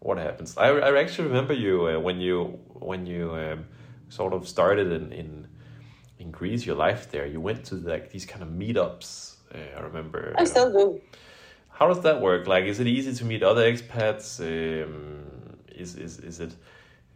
What 0.00 0.18
happens? 0.18 0.56
I, 0.56 0.68
I 0.68 1.00
actually 1.00 1.28
remember 1.28 1.54
you 1.54 1.88
uh, 1.88 1.98
when 1.98 2.20
you 2.20 2.58
when 2.74 3.06
you 3.06 3.34
um, 3.34 3.64
sort 4.08 4.32
of 4.32 4.46
started 4.46 4.92
in, 4.92 5.12
in 5.12 5.48
in 6.18 6.30
Greece, 6.30 6.66
your 6.66 6.76
life 6.76 7.10
there. 7.10 7.26
You 7.26 7.40
went 7.40 7.64
to 7.66 7.74
like 7.76 8.10
these 8.10 8.26
kind 8.26 8.42
of 8.42 8.48
meetups. 8.48 9.36
Uh, 9.54 9.78
I 9.78 9.80
remember. 9.80 10.34
I 10.38 10.44
still 10.44 10.70
do. 10.70 11.00
How 11.78 11.86
does 11.86 12.00
that 12.00 12.20
work? 12.20 12.48
Like, 12.48 12.64
is 12.64 12.80
it 12.80 12.88
easy 12.88 13.14
to 13.14 13.24
meet 13.24 13.44
other 13.44 13.64
expats? 13.72 14.40
Um, 14.40 15.24
is 15.68 15.94
is 15.94 16.18
is 16.18 16.40
it? 16.40 16.52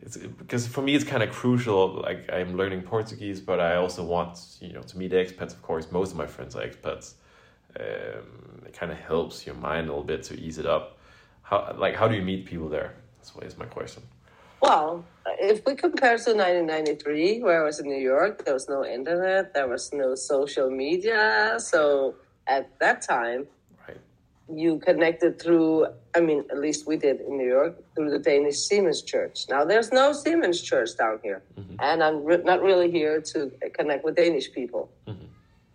It's 0.01 0.17
because 0.17 0.69
for 0.69 0.83
me 0.83 0.95
it's 0.95 1.03
kind 1.05 1.25
of 1.25 1.31
crucial. 1.31 2.01
Like 2.09 2.31
I'm 2.33 2.57
learning 2.57 2.83
Portuguese, 2.83 3.41
but 3.41 3.59
I 3.59 3.75
also 3.75 4.05
want 4.05 4.39
you 4.61 4.73
know 4.73 4.83
to 4.83 4.97
meet 4.97 5.11
expats. 5.11 5.53
Of 5.53 5.63
course, 5.63 5.91
most 5.91 6.13
of 6.13 6.17
my 6.17 6.29
friends 6.29 6.55
are 6.55 6.65
expats. 6.65 7.15
Um, 7.81 8.63
it 8.65 8.73
kind 8.73 8.93
of 8.93 8.99
helps 8.99 9.45
your 9.47 9.57
mind 9.57 9.89
a 9.89 9.91
little 9.91 10.05
bit 10.05 10.23
to 10.29 10.39
ease 10.39 10.59
it 10.59 10.67
up. 10.67 10.97
How 11.43 11.75
like 11.77 11.97
how 11.97 12.07
do 12.07 12.15
you 12.15 12.23
meet 12.23 12.47
people 12.47 12.69
there? 12.69 12.95
That's 13.19 13.35
is 13.45 13.59
my 13.59 13.67
question. 13.67 14.05
Well, 14.61 15.05
if 15.41 15.67
we 15.67 15.75
compare 15.75 16.19
to 16.19 16.35
1993, 16.35 17.43
where 17.43 17.63
I 17.63 17.65
was 17.65 17.81
in 17.81 17.89
New 17.89 18.05
York, 18.15 18.45
there 18.45 18.55
was 18.55 18.69
no 18.69 18.85
internet, 18.85 19.55
there 19.55 19.67
was 19.67 19.93
no 19.93 20.15
social 20.15 20.71
media. 20.71 21.57
So 21.59 22.15
at 22.47 22.79
that 22.79 23.03
time. 23.03 23.49
You 24.49 24.79
connected 24.79 25.41
through, 25.41 25.87
I 26.15 26.21
mean, 26.21 26.45
at 26.51 26.59
least 26.59 26.87
we 26.87 26.97
did 26.97 27.21
in 27.21 27.39
New 27.39 27.47
York, 27.49 27.77
through 27.95 28.11
the 28.11 28.19
Danish 28.19 28.57
Seamen's 28.59 29.03
Church. 29.03 29.47
Now, 29.49 29.65
there's 29.65 29.93
no 29.93 30.13
Seamen's 30.13 30.61
Church 30.61 30.91
down 30.99 31.21
here. 31.23 31.43
And 31.79 32.03
I'm 32.03 32.25
re- 32.25 32.43
not 32.45 32.61
really 32.63 32.91
here 32.91 33.21
to 33.33 33.51
connect 33.73 34.05
with 34.05 34.17
Danish 34.17 34.53
people. 34.53 34.91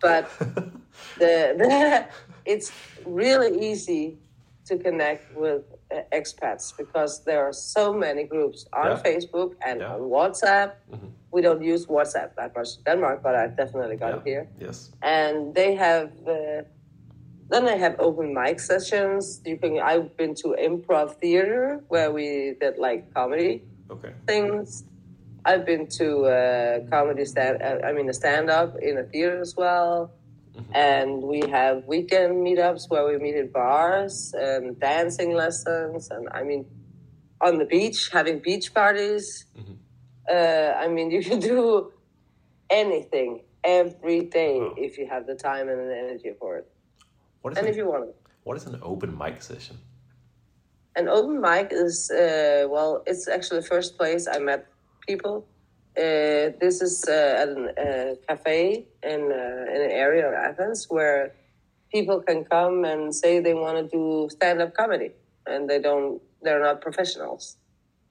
But 0.00 0.30
the, 1.18 1.54
the, 1.58 2.06
it's 2.44 2.70
really 3.04 3.68
easy 3.70 4.18
to 4.66 4.76
connect 4.76 5.34
with 5.34 5.62
uh, 5.90 6.00
expats 6.12 6.76
because 6.76 7.24
there 7.24 7.42
are 7.42 7.52
so 7.54 7.92
many 7.92 8.24
groups 8.24 8.66
on 8.72 8.86
Yeah. 8.86 9.02
Facebook 9.02 9.54
and 9.66 9.80
Yeah. 9.80 9.94
on 9.94 10.00
WhatsApp. 10.02 10.72
We 11.30 11.40
don't 11.42 11.62
use 11.62 11.86
WhatsApp 11.86 12.36
that 12.36 12.54
much 12.54 12.76
in 12.76 12.82
Denmark, 12.84 13.22
but 13.22 13.34
I 13.34 13.46
definitely 13.48 13.96
got 13.96 14.14
it 14.18 14.22
here 14.24 14.46
Yes. 14.60 14.90
and 15.02 15.54
they 15.54 15.74
have 15.74 16.10
uh, 16.26 16.62
then 17.50 17.66
I 17.68 17.76
have 17.76 17.96
open 17.98 18.34
mic 18.34 18.60
sessions. 18.60 19.40
You 19.46 19.56
can 19.58 19.80
i've 19.80 20.16
been 20.16 20.34
to 20.42 20.48
improv 20.68 21.14
theater 21.20 21.82
where 21.88 22.10
we 22.12 22.54
did 22.60 22.74
like 22.78 23.12
comedy 23.14 23.64
Okay. 23.90 24.12
things. 24.26 24.84
I've 25.44 25.64
been 25.64 25.86
to 25.98 26.08
uh, 26.26 26.80
comedy 26.90 27.24
stand 27.24 27.62
uh, 27.62 27.78
i 27.86 27.92
mean 27.92 28.08
a 28.08 28.12
stand 28.12 28.50
up 28.50 28.74
in 28.82 28.98
a 28.98 29.04
theater 29.04 29.40
as 29.40 29.54
well. 29.56 30.12
And 30.74 31.22
we 31.22 31.40
have 31.50 31.84
weekend 31.86 32.32
meetups 32.46 32.82
where 32.90 33.06
we 33.06 33.16
meet 33.18 33.36
in 33.36 33.50
bars 33.52 34.34
and 34.38 34.78
dancing 34.80 35.32
lessons 35.34 36.08
and 36.10 36.28
i 36.38 36.42
mean 36.42 36.66
on 37.40 37.58
the 37.58 37.64
beach 37.64 38.10
having 38.12 38.38
beach 38.40 38.74
parties. 38.74 39.46
Uh, 40.30 40.72
i 40.84 40.86
mean 40.88 41.10
you 41.16 41.22
can 41.22 41.40
do 41.40 41.90
anything 42.70 43.30
every 43.64 44.20
day 44.22 44.58
Wow. 44.60 44.74
if 44.76 44.98
you 44.98 45.06
have 45.10 45.26
the 45.26 45.34
time 45.34 45.68
and 45.68 45.78
the 45.90 45.96
energy 46.04 46.32
for 46.40 46.56
it 46.58 46.66
What 47.42 47.52
is 47.52 47.58
and 47.58 47.66
an, 47.66 47.72
if 47.72 47.76
you 47.76 47.86
want 47.86 48.14
what 48.44 48.56
is 48.56 48.66
an 48.66 48.78
open 48.82 49.16
mic 49.16 49.42
session? 49.42 49.76
An 50.96 51.08
open 51.08 51.40
mic 51.40 51.68
is 51.70 52.10
uh, 52.10 52.66
well, 52.68 53.02
it's 53.06 53.28
actually 53.28 53.60
the 53.60 53.66
first 53.66 53.96
place 53.98 54.26
I 54.26 54.38
met 54.38 54.66
people. 55.06 55.46
Uh, 55.96 56.54
this 56.60 56.80
is 56.80 57.04
uh, 57.08 57.42
at 57.42 57.48
a 57.48 58.16
cafe 58.28 58.86
in 59.02 59.20
uh, 59.32 59.74
in 59.74 59.80
an 59.88 59.90
area 59.90 60.28
of 60.28 60.34
Athens 60.34 60.86
where 60.88 61.34
people 61.92 62.20
can 62.20 62.44
come 62.44 62.84
and 62.84 63.14
say 63.14 63.40
they 63.40 63.54
want 63.54 63.76
to 63.78 63.84
do 63.96 64.28
stand 64.30 64.60
up 64.62 64.74
comedy, 64.74 65.10
and 65.46 65.68
they 65.68 65.80
don't. 65.80 66.20
They're 66.42 66.62
not 66.62 66.80
professionals. 66.80 67.56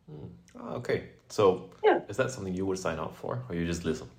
Oh, 0.09 0.75
okay. 0.79 1.03
So 1.29 1.69
Yeah. 1.83 1.99
is 2.09 2.17
that 2.17 2.31
something 2.31 2.53
you 2.53 2.65
would 2.65 2.79
sign 2.79 2.99
up 2.99 3.15
for, 3.15 3.43
or 3.49 3.55
you 3.55 3.65
just 3.65 3.85
listen? 3.85 4.09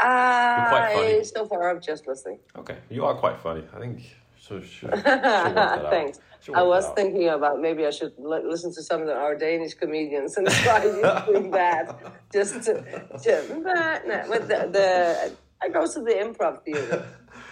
I 0.00 0.90
funny. 0.92 1.24
so 1.24 1.46
far 1.46 1.70
I'm 1.70 1.80
just 1.80 2.06
listening. 2.06 2.38
Okay, 2.56 2.78
you 2.90 3.04
are 3.04 3.14
quite 3.14 3.38
funny. 3.38 3.64
I 3.74 3.78
think 3.80 4.00
should 4.60 4.90
work 4.90 5.04
that. 5.04 5.90
Thanks. 5.90 6.20
I 6.54 6.62
was 6.62 6.88
thinking 6.90 7.28
about 7.28 7.60
maybe 7.60 7.84
I 7.84 7.90
should 7.90 8.14
li- 8.18 8.44
listen 8.44 8.72
to 8.74 8.82
some 8.82 9.02
of 9.02 9.08
our 9.08 9.34
Danish 9.34 9.74
comedians 9.74 10.36
and 10.36 10.46
try 10.46 10.80
doing 11.26 11.50
that. 11.60 11.98
Just 12.32 12.62
to, 12.64 12.74
to 13.22 13.60
but, 13.62 14.06
no, 14.06 14.24
but 14.28 14.48
the, 14.48 14.68
the 14.72 15.32
I 15.60 15.68
go 15.68 15.86
to 15.86 16.00
the 16.00 16.12
improv 16.12 16.62
theater, 16.62 17.04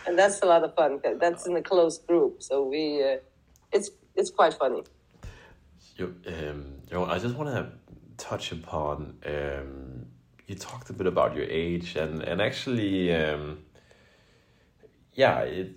and 0.07 0.19
that's 0.19 0.41
a 0.43 0.47
lot 0.47 0.63
of 0.63 0.75
fun. 0.75 1.01
That's 1.21 1.47
in 1.47 1.57
a 1.57 1.63
closed 1.63 2.07
group, 2.07 2.43
so 2.43 2.65
we 2.65 3.03
uh, 3.03 3.17
it's 3.73 3.91
it's 4.15 4.31
quite 4.31 4.55
funny. 4.55 4.83
You, 5.97 6.15
um, 6.27 6.81
you 6.89 6.95
know, 6.95 7.07
I 7.07 7.19
just 7.19 7.35
want 7.35 7.51
to 7.51 7.73
touch 8.17 8.53
upon. 8.53 9.19
Um, 9.27 10.07
you 10.47 10.55
talked 10.55 10.91
a 10.91 10.93
bit 10.93 11.07
about 11.07 11.35
your 11.35 11.47
age, 11.47 11.97
and 11.97 12.23
and 12.23 12.41
actually, 12.41 13.15
um, 13.15 13.65
yeah, 15.15 15.41
it, 15.41 15.77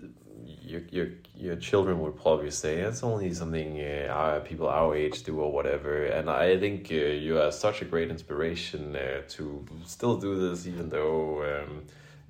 your 0.62 0.81
your 0.91 1.07
your 1.35 1.55
children 1.55 1.99
would 2.01 2.15
probably 2.15 2.51
say 2.51 2.77
it's 2.79 3.03
only 3.03 3.33
something 3.33 3.79
uh, 3.81 4.41
people 4.49 4.67
our 4.67 4.95
age 4.95 5.23
do 5.23 5.39
or 5.39 5.51
whatever. 5.51 6.05
And 6.05 6.29
I 6.29 6.57
think 6.59 6.88
uh, 6.91 6.95
you 6.95 7.39
are 7.39 7.51
such 7.51 7.81
a 7.81 7.85
great 7.85 8.09
inspiration 8.09 8.95
uh, 8.95 9.21
to 9.35 9.65
still 9.85 10.17
do 10.17 10.49
this, 10.49 10.67
even 10.67 10.89
though. 10.89 11.43
Um, 11.43 11.83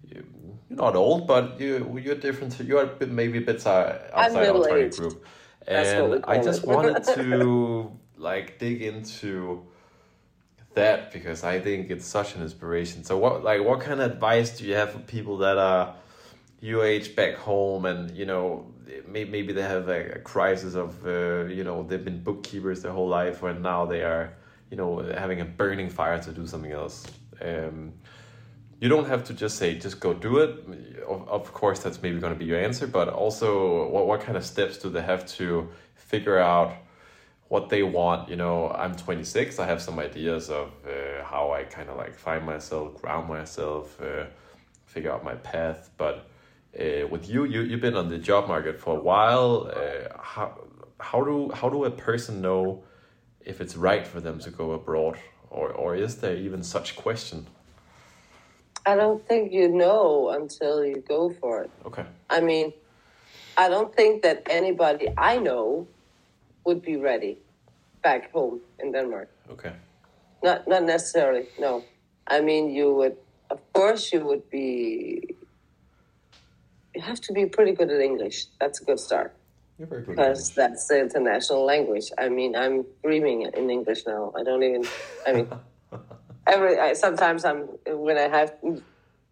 you- 0.10 0.26
you're 0.70 0.78
not 0.78 0.96
old, 0.96 1.28
but 1.28 1.60
you 1.60 2.00
you're 2.04 2.16
different. 2.28 2.54
to- 2.58 2.64
You're 2.64 2.90
maybe 3.08 3.38
a 3.40 3.42
bit 3.42 3.66
uh, 3.66 3.98
outside 4.14 4.44
our 4.50 4.54
target 4.70 4.98
group, 5.00 5.26
That's 5.66 5.90
and 5.90 6.26
I 6.34 6.36
just 6.50 6.62
wanted 6.76 7.04
to 7.16 7.92
like 8.18 8.48
dig 8.60 8.82
into 8.82 9.64
that 10.76 11.12
because 11.12 11.44
I 11.44 11.60
think 11.60 11.90
it's 11.90 12.06
such 12.06 12.36
an 12.36 12.42
inspiration. 12.44 13.04
So 13.04 13.18
what 13.18 13.44
like 13.44 13.62
what 13.64 13.80
kind 13.82 14.00
of 14.02 14.12
advice 14.12 14.58
do 14.58 14.66
you 14.66 14.76
have 14.76 14.92
for 14.92 15.00
people 15.00 15.38
that 15.38 15.58
are 15.58 15.96
age 16.62 17.16
back 17.16 17.36
home 17.36 17.86
and 17.86 18.16
you 18.16 18.26
know 18.26 18.66
maybe 19.08 19.54
they 19.54 19.62
have 19.62 19.88
a, 19.88 20.14
a 20.14 20.20
crisis 20.20 20.76
of 20.76 21.06
uh, 21.06 21.46
you 21.46 21.64
know 21.64 21.84
they've 21.84 22.04
been 22.04 22.22
bookkeepers 22.22 22.82
their 22.82 22.92
whole 22.92 23.08
life 23.08 23.44
and 23.44 23.62
now 23.64 23.86
they 23.86 24.04
are 24.04 24.34
you 24.70 24.78
know 24.78 25.00
having 25.18 25.42
a 25.42 25.46
burning 25.46 25.90
fire 25.90 26.22
to 26.22 26.32
do 26.32 26.46
something 26.46 26.72
else. 26.72 27.06
Um, 27.42 27.94
you 28.80 28.88
don't 28.88 29.08
have 29.08 29.26
to 29.26 29.34
just 29.34 29.58
say 29.58 29.78
just 29.78 30.00
go 30.00 30.14
do 30.14 30.38
it. 30.40 30.52
Of, 31.08 31.28
of 31.28 31.54
course, 31.54 31.80
that's 31.80 32.02
maybe 32.02 32.20
going 32.20 32.34
to 32.34 32.40
be 32.40 32.46
your 32.46 32.60
answer, 32.60 32.88
but 32.88 33.10
also 33.10 33.90
what 33.90 34.08
what 34.08 34.22
kind 34.22 34.38
of 34.38 34.46
steps 34.46 34.78
do 34.78 34.90
they 34.90 35.02
have 35.02 35.26
to 35.38 35.70
figure 35.96 36.38
out 36.38 36.74
what 37.50 37.70
they 37.70 37.84
want? 37.84 38.30
You 38.30 38.38
know, 38.38 38.70
I'm 38.70 38.96
26. 38.96 39.60
I 39.60 39.66
have 39.66 39.82
some 39.82 40.00
ideas 40.00 40.50
of 40.50 40.72
uh, 40.86 41.24
how 41.26 41.52
I 41.52 41.64
kind 41.64 41.90
of 41.90 41.98
like 41.98 42.16
find 42.16 42.46
myself, 42.46 43.02
ground 43.02 43.28
myself, 43.28 44.00
uh, 44.02 44.26
figure 44.86 45.12
out 45.12 45.24
my 45.24 45.36
path. 45.36 45.90
But 45.98 46.30
uh, 46.78 47.08
with 47.08 47.30
you, 47.30 47.46
you 47.46 47.62
you've 47.62 47.82
been 47.82 47.96
on 47.96 48.10
the 48.10 48.18
job 48.18 48.48
market 48.48 48.80
for 48.80 48.98
a 48.98 49.00
while. 49.00 49.72
Uh, 49.74 50.18
how 50.22 50.54
how 51.00 51.24
do 51.24 51.50
how 51.54 51.70
do 51.70 51.86
a 51.86 51.92
person 51.92 52.42
know 52.42 52.84
if 53.42 53.62
it's 53.62 53.76
right 53.76 54.06
for 54.06 54.20
them 54.20 54.40
to 54.40 54.50
go 54.50 54.72
abroad, 54.72 55.18
or 55.50 55.72
or 55.72 55.96
is 55.96 56.18
there 56.18 56.36
even 56.36 56.64
such 56.64 56.96
question? 56.96 57.48
I 58.86 58.96
don't 58.96 59.26
think 59.28 59.52
you 59.52 59.68
know 59.68 60.30
until 60.30 60.86
you 60.86 61.04
go 61.08 61.30
for 61.30 61.64
it. 61.64 61.72
Okay. 61.86 62.06
I 62.30 62.42
mean, 62.42 62.74
I 63.58 63.68
don't 63.70 63.94
think 63.96 64.22
that 64.24 64.44
anybody 64.50 65.08
I 65.18 65.38
know 65.38 65.88
would 66.66 66.82
be 66.82 66.98
ready 66.98 67.38
back 68.02 68.32
home 68.32 68.62
in 68.80 68.92
Denmark. 68.92 69.30
Okay. 69.52 69.74
Not 70.44 70.68
not 70.68 70.84
necessarily. 70.84 71.48
No, 71.60 71.84
I 72.28 72.42
mean 72.42 72.70
you 72.70 72.94
would. 72.94 73.18
Of 73.50 73.60
course, 73.74 74.14
you 74.14 74.24
would 74.26 74.50
be. 74.50 75.36
You 77.00 77.06
have 77.06 77.22
to 77.22 77.32
be 77.34 77.46
pretty 77.46 77.72
good 77.72 77.90
at 77.90 78.02
English. 78.02 78.48
That's 78.60 78.82
a 78.82 78.84
good 78.84 79.00
start 79.00 79.34
You're 79.78 79.88
very 79.88 80.02
good. 80.02 80.18
because 80.18 80.50
English. 80.50 80.56
that's 80.56 80.88
the 80.90 81.00
international 81.00 81.64
language. 81.64 82.08
I 82.18 82.28
mean, 82.28 82.58
I'm 82.58 82.86
dreaming 83.06 83.44
in 83.44 83.70
English 83.70 84.02
now. 84.06 84.34
I 84.38 84.44
don't 84.44 84.62
even. 84.64 84.84
I 85.26 85.32
mean, 85.32 85.48
every 86.48 86.78
I, 86.78 86.92
sometimes 86.92 87.46
I'm 87.46 87.60
when 88.08 88.18
I 88.18 88.28
have. 88.38 88.52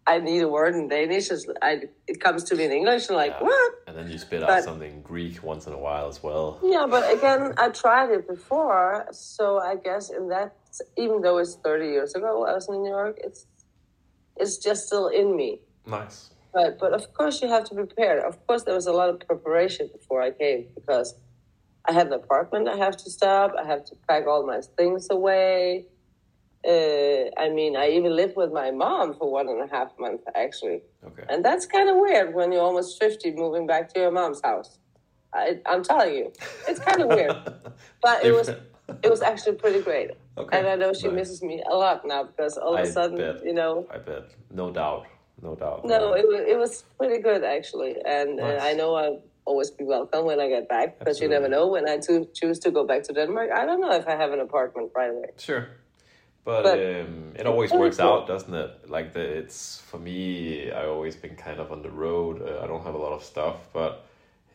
I 0.06 0.16
need 0.20 0.40
a 0.40 0.48
word 0.48 0.74
in 0.76 0.88
Danish. 0.88 1.28
I, 1.60 1.82
it 2.06 2.18
comes 2.22 2.42
to 2.44 2.54
me 2.56 2.64
in 2.64 2.72
English, 2.72 3.08
and 3.08 3.16
like 3.18 3.32
Yeah. 3.36 3.42
what? 3.48 3.72
And 3.86 3.94
then 3.98 4.10
you 4.10 4.16
spit 4.16 4.42
out 4.42 4.64
something 4.64 5.02
Greek 5.02 5.42
once 5.42 5.66
in 5.66 5.74
a 5.74 5.78
while 5.86 6.08
as 6.08 6.22
well. 6.22 6.58
Yeah, 6.64 6.86
but 6.88 7.04
again, 7.16 7.52
I 7.58 7.68
tried 7.68 8.10
it 8.16 8.26
before, 8.26 9.06
so 9.12 9.58
I 9.58 9.76
guess 9.76 10.08
in 10.08 10.28
that, 10.30 10.54
even 10.96 11.20
though 11.20 11.36
it's 11.36 11.56
thirty 11.56 11.88
years 11.96 12.14
ago, 12.14 12.46
I 12.48 12.54
was 12.54 12.66
in 12.70 12.76
New 12.82 12.88
York. 12.88 13.16
It's 13.22 13.44
it's 14.38 14.56
just 14.56 14.86
still 14.86 15.08
in 15.08 15.36
me. 15.36 15.60
Nice. 15.86 16.30
But 16.52 16.78
but 16.78 16.92
of 16.92 17.12
course 17.14 17.42
you 17.42 17.48
have 17.48 17.64
to 17.64 17.74
prepare. 17.74 18.26
Of 18.26 18.44
course, 18.46 18.62
there 18.64 18.74
was 18.74 18.86
a 18.86 18.92
lot 18.92 19.08
of 19.10 19.20
preparation 19.20 19.88
before 19.92 20.22
I 20.22 20.30
came 20.30 20.66
because 20.74 21.14
I 21.88 21.92
had 21.92 22.06
an 22.08 22.14
apartment 22.14 22.68
I 22.68 22.76
have 22.76 22.96
to 22.98 23.10
stop. 23.10 23.54
I 23.62 23.64
have 23.66 23.84
to 23.86 23.94
pack 24.08 24.26
all 24.26 24.46
my 24.46 24.60
things 24.76 25.08
away. 25.10 25.86
Uh, 26.66 27.30
I 27.44 27.48
mean, 27.50 27.76
I 27.76 27.88
even 27.90 28.16
lived 28.16 28.36
with 28.36 28.52
my 28.52 28.70
mom 28.72 29.14
for 29.14 29.30
one 29.30 29.48
and 29.48 29.60
a 29.62 29.68
half 29.74 29.90
months 29.98 30.24
actually. 30.34 30.80
Okay. 31.06 31.22
And 31.28 31.44
that's 31.44 31.66
kind 31.66 31.88
of 31.88 31.96
weird 31.96 32.34
when 32.34 32.50
you're 32.52 32.62
almost 32.62 32.98
50 32.98 33.32
moving 33.32 33.66
back 33.66 33.92
to 33.94 34.00
your 34.00 34.10
mom's 34.10 34.40
house. 34.42 34.78
I, 35.32 35.60
I'm 35.66 35.82
telling 35.84 36.14
you, 36.14 36.32
it's 36.66 36.80
kind 36.80 37.00
of 37.02 37.08
weird. 37.08 37.36
But 38.02 38.24
it 38.24 38.32
was 38.32 38.48
it 39.02 39.10
was 39.10 39.22
actually 39.22 39.56
pretty 39.56 39.80
great. 39.82 40.10
Okay, 40.36 40.56
And 40.58 40.66
I 40.66 40.74
know 40.76 40.92
she 40.92 41.08
nice. 41.08 41.16
misses 41.16 41.42
me 41.42 41.62
a 41.70 41.74
lot 41.74 42.04
now 42.06 42.24
because 42.24 42.56
all 42.56 42.74
of 42.74 42.80
I 42.80 42.82
a 42.82 42.92
sudden, 42.92 43.18
bet. 43.18 43.44
you 43.44 43.52
know, 43.52 43.86
I 43.90 43.98
bet. 43.98 44.30
No 44.50 44.70
doubt. 44.70 45.06
No 45.42 45.54
doubt. 45.54 45.84
no, 45.84 46.14
it 46.14 46.26
was, 46.26 46.40
it 46.46 46.58
was 46.58 46.84
pretty 46.98 47.22
good 47.22 47.44
actually. 47.44 47.94
And 48.04 48.36
Nice. 48.36 48.60
uh, 48.60 48.64
I 48.64 48.72
know 48.74 48.94
I'll 48.94 49.22
always 49.44 49.70
be 49.70 49.84
welcome 49.84 50.24
when 50.26 50.40
I 50.40 50.48
get 50.48 50.68
back 50.68 50.98
because 50.98 51.20
you 51.20 51.28
never 51.28 51.48
know 51.48 51.66
when 51.68 51.88
I 51.88 51.96
to 52.08 52.26
choose 52.34 52.58
to 52.60 52.70
go 52.70 52.84
back 52.84 53.02
to 53.04 53.12
Denmark. 53.12 53.50
I 53.50 53.64
don't 53.66 53.80
know 53.80 53.92
if 53.92 54.06
I 54.06 54.16
have 54.16 54.32
an 54.32 54.40
apartment 54.40 54.90
right 54.94 55.10
away. 55.10 55.30
Sure. 55.38 55.66
But, 56.44 56.62
But- 56.64 56.78
um, 56.78 57.32
it 57.40 57.46
always 57.46 57.70
works 57.72 57.98
cool. 57.98 58.08
out, 58.08 58.26
doesn't 58.26 58.54
it? 58.54 58.70
Like 58.90 59.12
the, 59.12 59.20
it's 59.20 59.80
for 59.88 59.98
me. 59.98 60.70
I 60.72 60.86
always 60.86 61.14
been 61.16 61.36
kind 61.36 61.60
of 61.60 61.70
on 61.72 61.82
the 61.82 61.90
road. 61.90 62.42
Uh, 62.42 62.62
I 62.64 62.66
don't 62.66 62.84
have 62.84 62.94
a 62.94 62.98
lot 63.06 63.12
of 63.12 63.22
stuff, 63.22 63.56
but 63.72 63.92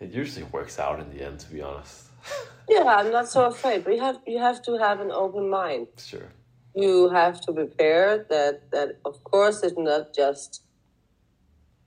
It 0.01 0.11
usually 0.21 0.45
works 0.51 0.79
out 0.79 0.99
in 0.99 1.07
the 1.17 1.23
end, 1.27 1.39
to 1.39 1.49
be 1.55 1.61
honest. 1.61 1.97
yeah, 2.69 2.83
I'm 2.99 3.11
not 3.11 3.27
so 3.29 3.45
afraid. 3.45 3.83
But 3.83 3.93
you 3.95 4.01
have 4.01 4.17
you 4.33 4.39
have 4.39 4.59
to 4.67 4.71
have 4.85 4.97
an 5.05 5.11
open 5.11 5.45
mind. 5.49 5.87
Sure. 5.97 6.27
You 6.75 7.09
have 7.09 7.35
to 7.45 7.53
prepare 7.53 8.07
that 8.33 8.53
that 8.71 8.89
of 9.05 9.15
course 9.31 9.57
it's 9.67 9.77
not 9.77 10.03
just 10.21 10.63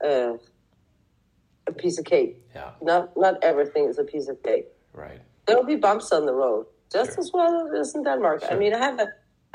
uh, 0.03 0.33
a 1.67 1.71
piece 1.73 1.97
of 1.99 2.05
cake. 2.05 2.41
Yeah. 2.55 2.71
Not 2.81 3.15
not 3.17 3.35
everything 3.43 3.85
is 3.89 3.97
a 3.99 4.03
piece 4.03 4.27
of 4.29 4.41
cake. 4.43 4.67
Right. 4.93 5.21
There'll 5.45 5.65
be 5.65 5.75
bumps 5.75 6.11
on 6.11 6.25
the 6.25 6.33
road, 6.33 6.65
just 6.91 7.11
Sure. 7.13 7.19
as 7.23 7.31
well 7.33 7.71
as 7.79 7.95
in 7.95 8.03
Denmark. 8.03 8.43
I 8.51 8.55
mean, 8.55 8.73
I 8.73 8.77
have 8.79 8.99
a 8.99 9.07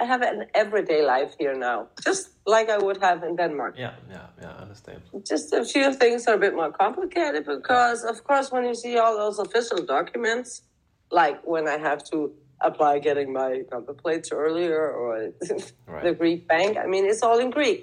I 0.03 0.05
have 0.05 0.23
an 0.23 0.47
everyday 0.55 1.03
life 1.05 1.35
here 1.39 1.55
now, 1.55 1.87
just 2.05 2.31
like 2.47 2.69
I 2.71 2.79
would 2.79 2.97
have 3.03 3.23
in 3.29 3.37
Denmark. 3.37 3.75
Yeah. 3.79 3.95
Yeah. 4.11 4.27
Yeah. 4.41 4.53
I 4.59 4.63
understand. 4.63 5.01
Just 5.25 5.53
a 5.53 5.65
few 5.65 5.93
things 5.95 6.27
are 6.29 6.35
a 6.35 6.39
bit 6.39 6.55
more 6.55 6.73
complicated 6.73 7.45
because, 7.47 8.03
of 8.05 8.25
course, 8.25 8.51
when 8.51 8.65
you 8.65 8.75
see 8.75 8.99
all 8.99 9.17
those 9.17 9.39
official 9.39 9.85
documents, 9.87 10.63
like 11.11 11.37
when 11.47 11.69
I 11.69 11.79
have 11.79 12.03
to 12.11 12.33
apply 12.61 12.99
getting 13.01 13.33
my 13.33 13.63
number 13.73 13.93
plates 13.95 14.33
earlier 14.33 14.91
or 14.91 15.13
Right. 15.87 16.05
the 16.05 16.15
Greek 16.15 16.49
bank, 16.49 16.77
I 16.85 16.87
mean, 16.87 17.05
it's 17.11 17.23
all 17.23 17.39
in 17.39 17.51
Greek. 17.51 17.81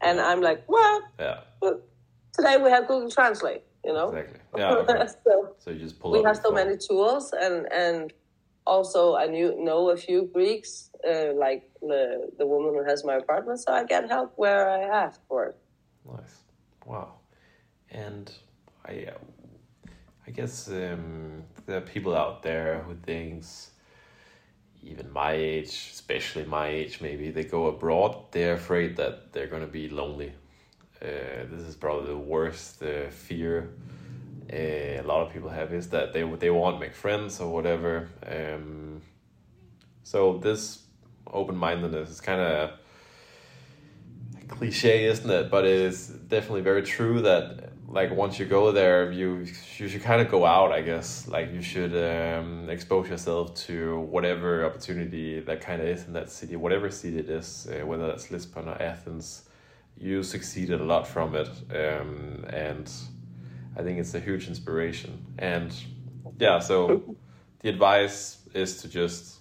And 0.00 0.20
I'm 0.20 0.40
like, 0.40 0.62
what? 0.66 1.02
Yeah. 1.18 1.40
But 1.60 1.74
today 2.32 2.56
we 2.56 2.70
have 2.70 2.86
Google 2.88 3.10
Translate, 3.10 3.62
you 3.84 3.92
know? 3.92 4.08
Exactly. 4.10 4.40
Yeah. 4.56 4.72
Okay. 4.74 5.06
so 5.24 5.54
So 5.58 5.70
you 5.70 5.78
just 5.78 5.98
pull 5.98 6.12
we 6.12 6.22
have 6.22 6.36
so 6.36 6.44
phone. 6.44 6.54
many 6.54 6.76
tools 6.76 7.32
and 7.32 7.70
and 7.72 8.12
also 8.64 9.16
i 9.16 9.26
knew 9.26 9.56
know 9.58 9.90
a 9.90 9.96
few 9.96 10.30
greeks 10.32 10.90
uh, 11.08 11.32
like 11.34 11.64
the 11.80 12.30
the 12.38 12.46
woman 12.46 12.72
who 12.72 12.84
has 12.84 13.04
my 13.04 13.16
apartment 13.16 13.58
so 13.58 13.72
i 13.72 13.82
get 13.82 14.08
help 14.08 14.32
where 14.36 14.70
i 14.70 14.82
ask 14.82 15.20
for 15.28 15.46
it 15.46 15.56
Nice. 16.06 16.42
Wow. 16.84 17.14
And 17.90 18.30
I, 18.84 19.06
uh, 19.08 19.90
I 20.26 20.30
guess 20.30 20.68
um, 20.68 21.44
there 21.66 21.78
are 21.78 21.80
people 21.82 22.16
out 22.16 22.42
there 22.42 22.82
who 22.86 22.94
thinks, 22.94 23.70
even 24.82 25.12
my 25.12 25.32
age, 25.32 25.90
especially 25.92 26.44
my 26.44 26.68
age, 26.68 27.00
maybe 27.00 27.30
they 27.30 27.44
go 27.44 27.66
abroad. 27.66 28.16
They're 28.32 28.54
afraid 28.54 28.96
that 28.96 29.32
they're 29.32 29.46
gonna 29.46 29.66
be 29.66 29.88
lonely. 29.88 30.32
Uh, 31.02 31.44
this 31.50 31.62
is 31.62 31.74
probably 31.74 32.06
the 32.06 32.16
worst 32.16 32.82
uh, 32.82 33.10
fear 33.10 33.70
uh, 34.52 35.00
a 35.00 35.02
lot 35.02 35.26
of 35.26 35.32
people 35.32 35.48
have 35.48 35.72
is 35.72 35.88
that 35.88 36.12
they 36.12 36.22
they 36.22 36.50
won't 36.50 36.78
make 36.78 36.94
friends 36.94 37.40
or 37.40 37.52
whatever. 37.52 38.08
Um, 38.26 39.00
so 40.02 40.38
this 40.38 40.82
open 41.26 41.56
mindedness 41.56 42.10
is 42.10 42.20
kind 42.20 42.40
of 42.40 42.72
cliche, 44.48 45.04
isn't 45.04 45.30
it? 45.30 45.50
But 45.50 45.64
it 45.64 45.80
is 45.80 46.08
definitely 46.08 46.60
very 46.60 46.82
true 46.82 47.22
that 47.22 47.70
like 47.88 48.10
once 48.14 48.38
you 48.38 48.44
go 48.44 48.72
there, 48.72 49.10
you 49.10 49.46
you 49.78 49.88
should 49.88 50.02
kind 50.02 50.20
of 50.20 50.30
go 50.30 50.44
out. 50.44 50.70
I 50.70 50.82
guess 50.82 51.28
like 51.28 51.50
you 51.52 51.62
should 51.62 51.94
um, 51.94 52.68
expose 52.68 53.08
yourself 53.08 53.54
to 53.66 54.00
whatever 54.00 54.66
opportunity 54.66 55.40
that 55.40 55.62
kind 55.62 55.80
of 55.80 55.88
is 55.88 56.04
in 56.06 56.12
that 56.12 56.30
city, 56.30 56.56
whatever 56.56 56.90
city 56.90 57.18
it 57.18 57.30
is, 57.30 57.68
uh, 57.70 57.86
whether 57.86 58.06
that's 58.06 58.30
Lisbon 58.30 58.68
or 58.68 58.80
Athens. 58.82 59.44
You 59.98 60.22
succeeded 60.22 60.80
a 60.80 60.84
lot 60.84 61.06
from 61.06 61.34
it, 61.36 61.48
um, 61.70 62.44
and 62.48 62.90
I 63.76 63.82
think 63.82 63.98
it's 63.98 64.14
a 64.14 64.20
huge 64.20 64.48
inspiration. 64.48 65.24
And 65.38 65.72
yeah, 66.38 66.58
so 66.58 67.16
the 67.60 67.68
advice 67.68 68.38
is 68.52 68.82
to 68.82 68.88
just 68.88 69.38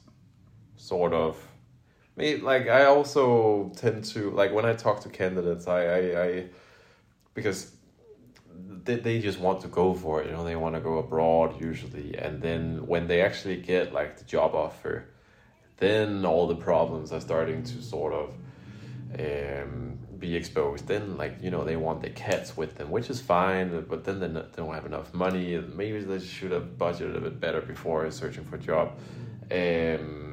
sort 0.77 1.13
of 1.13 1.37
me 2.15 2.37
like 2.37 2.67
I 2.67 2.85
also 2.85 3.71
tend 3.75 4.03
to 4.05 4.31
like 4.31 4.51
when 4.53 4.65
I 4.65 4.73
talk 4.73 5.01
to 5.01 5.09
candidates 5.09 5.67
I 5.67 5.83
I, 5.83 6.23
I 6.23 6.45
because 7.33 7.73
they, 8.83 8.95
they 8.95 9.19
just 9.19 9.39
want 9.39 9.61
to 9.61 9.67
go 9.67 9.93
for 9.93 10.21
it 10.21 10.27
you 10.27 10.33
know 10.33 10.43
they 10.43 10.55
want 10.55 10.75
to 10.75 10.81
go 10.81 10.97
abroad 10.97 11.59
usually 11.61 12.17
and 12.17 12.41
then 12.41 12.85
when 12.87 13.07
they 13.07 13.21
actually 13.21 13.57
get 13.57 13.93
like 13.93 14.17
the 14.17 14.25
job 14.25 14.55
offer 14.55 15.05
then 15.77 16.25
all 16.25 16.47
the 16.47 16.55
problems 16.55 17.11
are 17.11 17.21
starting 17.21 17.63
to 17.63 17.81
sort 17.81 18.13
of 18.13 18.33
um, 19.19 19.97
be 20.21 20.35
exposed 20.35 20.87
then 20.87 21.17
like 21.17 21.35
you 21.41 21.51
know 21.51 21.63
they 21.63 21.75
want 21.75 22.01
their 22.01 22.11
cats 22.11 22.55
with 22.55 22.75
them 22.75 22.89
which 22.91 23.09
is 23.09 23.19
fine 23.19 23.83
but 23.89 24.03
then 24.05 24.19
they 24.19 24.27
they 24.27 24.57
don't 24.57 24.73
have 24.73 24.85
enough 24.85 25.13
money 25.13 25.61
maybe 25.75 25.99
they 26.01 26.19
should 26.19 26.51
have 26.51 26.77
budgeted 26.77 27.17
a 27.17 27.21
bit 27.21 27.39
better 27.39 27.59
before 27.59 28.09
searching 28.11 28.45
for 28.45 28.55
a 28.55 28.59
job 28.59 28.97
um, 29.51 30.31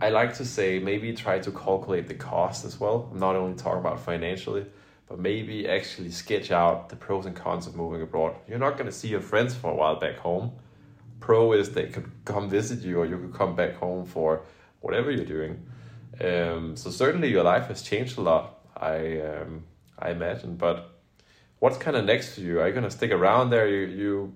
I 0.00 0.10
like 0.10 0.34
to 0.34 0.44
say 0.44 0.78
maybe 0.78 1.12
try 1.12 1.40
to 1.40 1.50
calculate 1.50 2.06
the 2.06 2.14
cost 2.14 2.64
as 2.64 2.78
well. 2.78 3.08
I'm 3.10 3.18
not 3.18 3.34
only 3.34 3.56
talking 3.56 3.80
about 3.80 3.98
financially, 3.98 4.64
but 5.08 5.18
maybe 5.18 5.68
actually 5.68 6.10
sketch 6.10 6.52
out 6.52 6.88
the 6.88 6.94
pros 6.94 7.26
and 7.26 7.34
cons 7.34 7.66
of 7.66 7.74
moving 7.74 8.02
abroad. 8.02 8.36
You're 8.46 8.60
not 8.60 8.74
going 8.74 8.86
to 8.86 8.92
see 8.92 9.08
your 9.08 9.20
friends 9.20 9.54
for 9.56 9.72
a 9.72 9.74
while 9.74 9.96
back 9.96 10.18
home. 10.18 10.52
Pro 11.18 11.52
is 11.52 11.70
they 11.70 11.86
could 11.86 12.08
come 12.24 12.48
visit 12.48 12.80
you, 12.80 13.00
or 13.00 13.06
you 13.06 13.18
could 13.18 13.34
come 13.34 13.56
back 13.56 13.74
home 13.74 14.06
for 14.06 14.42
whatever 14.80 15.10
you're 15.10 15.24
doing. 15.24 15.66
Um, 16.20 16.76
so 16.76 16.90
certainly 16.90 17.28
your 17.28 17.42
life 17.42 17.66
has 17.66 17.82
changed 17.82 18.18
a 18.18 18.20
lot. 18.20 18.57
I 18.80 19.20
um, 19.20 19.64
I 19.98 20.10
imagine, 20.10 20.56
but 20.56 20.90
what's 21.58 21.76
kind 21.78 21.96
of 21.96 22.04
next 22.04 22.34
for 22.34 22.40
you? 22.40 22.60
Are 22.60 22.68
you 22.68 22.74
gonna 22.74 22.90
stick 22.90 23.10
around 23.10 23.50
there? 23.50 23.68
You 23.68 23.86
you 23.86 24.34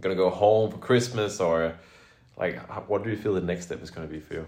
gonna 0.00 0.14
go 0.14 0.30
home 0.30 0.70
for 0.70 0.78
Christmas 0.78 1.40
or? 1.40 1.74
Like, 2.36 2.58
what 2.88 3.04
do 3.04 3.10
you 3.10 3.16
feel 3.16 3.34
the 3.34 3.40
next 3.40 3.66
step 3.66 3.80
is 3.80 3.92
going 3.92 4.08
to 4.08 4.12
be 4.12 4.18
for 4.18 4.34
you? 4.34 4.46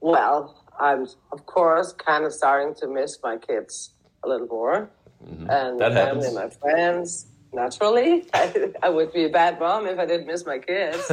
well 0.00 0.64
i'm 0.78 1.06
of 1.32 1.44
course 1.46 1.92
kind 1.92 2.24
of 2.24 2.32
starting 2.32 2.74
to 2.74 2.86
miss 2.86 3.18
my 3.22 3.36
kids 3.36 3.90
a 4.24 4.28
little 4.28 4.46
more 4.46 4.90
and 5.24 5.30
Mm-hmm. 5.38 5.78
That 5.78 5.92
family 5.92 6.24
happens. 6.24 6.26
and 6.26 6.34
my 6.34 6.48
friends 6.48 7.26
naturally 7.52 8.26
I, 8.32 8.72
I 8.82 8.88
would 8.88 9.12
be 9.12 9.24
a 9.24 9.28
bad 9.28 9.58
mom 9.58 9.86
if 9.86 9.98
i 9.98 10.06
didn't 10.06 10.26
miss 10.26 10.46
my 10.46 10.58
kids 10.58 11.10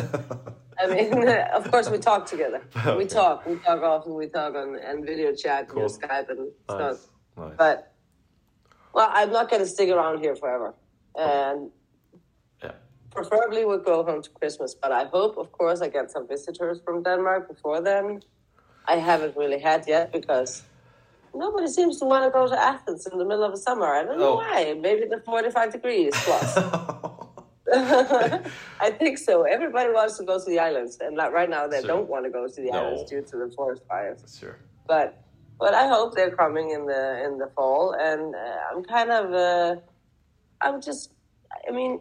I 0.80 0.88
mean, 0.93 1.28
of 1.28 1.69
course, 1.71 1.89
we 1.89 1.97
talk 1.97 2.26
together. 2.26 2.62
We 2.97 3.06
talk. 3.06 3.45
We 3.45 3.56
talk 3.56 3.82
often. 3.82 4.15
We 4.15 4.28
talk 4.28 4.56
on 4.56 4.76
and 4.76 5.06
video 5.06 5.34
chat 5.34 5.69
Cool. 5.69 5.84
and 5.84 5.91
Skype 5.91 6.30
and 6.30 6.52
stuff. 6.65 6.80
nice, 6.80 7.08
nice. 7.38 7.54
But 7.58 7.93
well, 8.93 9.10
I'm 9.12 9.32
not 9.32 9.50
going 9.50 9.62
to 9.62 9.67
stick 9.67 9.89
around 9.89 10.19
here 10.19 10.36
forever, 10.36 10.73
oh. 11.15 11.52
and 11.52 11.71
yeah, 12.63 12.71
preferably 13.12 13.65
would 13.65 13.86
we'll 13.86 14.04
go 14.04 14.04
home 14.04 14.21
to 14.21 14.30
Christmas. 14.30 14.76
But 14.76 14.91
I 14.91 15.06
hope, 15.06 15.38
of 15.38 15.52
course, 15.52 15.82
I 15.82 15.89
get 15.89 16.12
some 16.12 16.28
visitors 16.28 16.80
from 16.84 17.04
Denmark 17.04 17.47
before 17.47 17.82
then. 17.82 18.21
I 18.88 18.95
haven't 18.97 19.36
really 19.36 19.60
had 19.60 19.88
yet 19.88 20.13
because 20.13 20.63
nobody 21.38 21.67
seems 21.67 22.00
to 22.00 22.06
want 22.06 22.26
to 22.26 22.32
go 22.32 22.47
to 22.47 22.58
Athens 22.60 23.08
in 23.12 23.17
the 23.17 23.26
middle 23.26 23.43
of 23.43 23.52
the 23.52 23.58
summer. 23.58 23.86
I 23.86 24.04
don't 24.04 24.17
know 24.19 24.34
Oh. 24.34 24.36
why. 24.36 24.73
Maybe 24.80 25.06
the 25.08 25.21
45 25.26 25.71
degrees 25.71 26.13
plus. 26.26 26.58
I 27.73 28.91
think 28.97 29.17
so. 29.17 29.43
Everybody 29.43 29.89
wants 29.91 30.17
to 30.17 30.23
go 30.23 30.39
to 30.39 30.45
the 30.50 30.60
islands, 30.60 30.97
and 31.02 31.17
like 31.17 31.32
right 31.34 31.50
now 31.50 31.67
they 31.67 31.80
Sure. 31.82 31.88
don't 31.88 32.08
want 32.10 32.23
to 32.26 32.32
go 32.32 32.47
to 32.47 32.62
the 32.62 32.71
No. 32.71 32.80
islands 32.80 33.10
due 33.10 33.21
to 33.21 33.38
the 33.38 33.52
forest 33.56 33.82
fires. 33.89 34.38
sure. 34.39 34.58
But 34.88 35.21
but 35.60 35.73
I 35.73 35.88
hope 35.88 36.15
they're 36.15 36.36
coming 36.36 36.69
in 36.69 36.86
the 36.86 37.04
in 37.26 37.38
the 37.39 37.47
fall, 37.56 37.93
and 38.00 38.34
uh, 38.36 38.58
I'm 38.71 38.84
kind 38.84 39.12
of 39.12 39.34
uh, 39.34 39.76
I'm 40.62 40.82
just 40.82 41.12
I 41.67 41.71
mean 41.71 42.00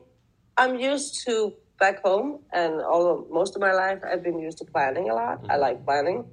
I'm 0.56 0.76
used 0.78 1.24
to 1.26 1.52
back 1.80 2.02
home, 2.04 2.40
and 2.52 2.80
all 2.80 3.26
most 3.30 3.56
of 3.56 3.60
my 3.60 3.72
life 3.72 3.98
I've 4.10 4.22
been 4.22 4.38
used 4.38 4.58
to 4.58 4.64
planning 4.66 5.10
a 5.10 5.14
lot. 5.14 5.40
I 5.50 5.56
like 5.56 5.84
planning, 5.84 6.24